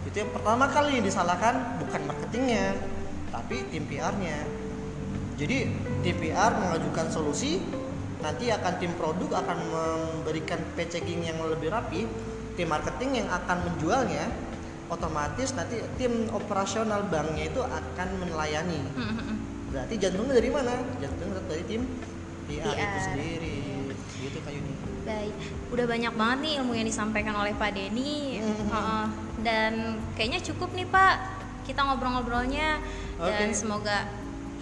itu 0.09 0.16
yang 0.24 0.33
pertama 0.33 0.66
kali 0.72 1.05
disalahkan 1.05 1.78
bukan 1.78 2.00
marketingnya 2.09 2.74
tapi 3.28 3.62
tim 3.68 3.85
PR-nya 3.87 4.62
jadi 5.42 5.66
tim 6.07 6.16
PR 6.22 6.55
mengajukan 6.55 7.11
solusi, 7.11 7.59
nanti 8.22 8.52
akan 8.52 8.78
tim 8.78 8.92
produk 8.94 9.42
akan 9.42 9.59
memberikan 9.59 10.61
packaging 10.78 11.26
yang 11.26 11.40
lebih 11.42 11.72
rapi, 11.72 12.07
tim 12.53 12.69
marketing 12.69 13.25
yang 13.25 13.29
akan 13.33 13.59
menjualnya, 13.69 14.29
otomatis 14.93 15.57
nanti 15.57 15.81
tim 15.97 16.29
operasional 16.33 17.09
banknya 17.09 17.49
itu 17.49 17.61
akan 17.65 18.09
melayani. 18.21 18.81
Berarti 19.73 19.95
jantungnya 19.97 20.37
dari 20.37 20.51
mana? 20.53 20.75
Jantungnya 21.01 21.41
dari 21.49 21.65
tim 21.65 21.83
PR, 22.45 22.77
itu 22.77 22.77
PR. 22.77 23.01
sendiri. 23.01 23.59
Gitu 24.21 24.38
Kak 24.45 24.53
Yuni. 24.53 24.75
Baik, 25.03 25.35
udah 25.75 25.87
banyak 25.88 26.12
banget 26.15 26.38
nih 26.45 26.53
ilmu 26.62 26.73
yang 26.79 26.87
disampaikan 26.87 27.35
oleh 27.35 27.57
Pak 27.57 27.71
Denny. 27.75 28.38
Mhm. 28.38 28.69
Heeh. 28.71 29.07
dan 29.43 29.99
kayaknya 30.15 30.38
cukup 30.45 30.71
nih 30.77 30.87
Pak, 30.87 31.15
kita 31.67 31.83
ngobrol-ngobrolnya 31.83 32.79
dan 33.19 33.51
Oke. 33.51 33.59
semoga 33.59 34.07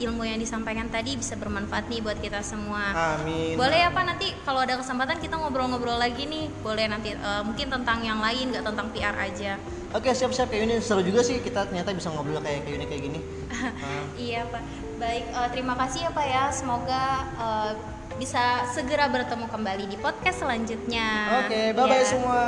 ilmu 0.01 0.25
yang 0.25 0.41
disampaikan 0.41 0.89
tadi 0.89 1.15
bisa 1.15 1.37
bermanfaat 1.37 1.87
nih 1.87 2.01
buat 2.01 2.17
kita 2.17 2.41
semua. 2.41 3.17
Amin. 3.21 3.55
Boleh 3.55 3.85
ya 3.85 3.93
Pak 3.93 4.05
nanti 4.05 4.33
kalau 4.43 4.65
ada 4.65 4.81
kesempatan 4.81 5.21
kita 5.21 5.37
ngobrol-ngobrol 5.37 6.01
lagi 6.01 6.25
nih. 6.25 6.49
Boleh 6.61 6.89
nanti 6.89 7.13
eh, 7.13 7.43
mungkin 7.45 7.69
tentang 7.69 8.01
yang 8.01 8.19
lain, 8.19 8.51
nggak 8.51 8.65
tentang 8.65 8.89
PR 8.91 9.15
aja. 9.15 9.61
Oke 9.91 10.11
siap-siap 10.11 10.49
Kak 10.49 10.57
Yuni. 10.57 10.81
Seru 10.81 11.03
juga 11.03 11.21
sih 11.21 11.39
kita 11.39 11.67
ternyata 11.67 11.93
bisa 11.93 12.09
ngobrol 12.09 12.41
kayak 12.41 12.65
Kak 12.65 12.71
Yuni 12.73 12.87
kayak 12.89 13.03
gini. 13.05 13.21
Ah. 13.61 14.05
Iya 14.17 14.49
Pak. 14.49 14.63
Baik, 14.97 15.25
eh, 15.37 15.49
terima 15.53 15.75
kasih 15.77 16.09
ya 16.09 16.11
Pak 16.13 16.27
ya. 16.27 16.45
Semoga 16.49 17.03
eh, 17.37 17.73
bisa 18.17 18.69
segera 18.69 19.09
bertemu 19.09 19.49
kembali 19.49 19.85
di 19.89 19.97
podcast 19.97 20.45
selanjutnya. 20.45 21.41
Oke, 21.45 21.73
bye-bye 21.73 22.01
Ya. 22.01 22.09
semua. 22.09 22.41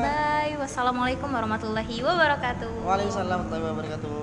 Bye. 0.00 0.56
Wassalamualaikum 0.58 1.28
warahmatullahi 1.28 1.96
wabarakatuh. 2.00 2.84
Waalaikumsalam 2.84 3.28
warahmatullahi 3.46 3.72
wabarakatuh. 3.72 4.17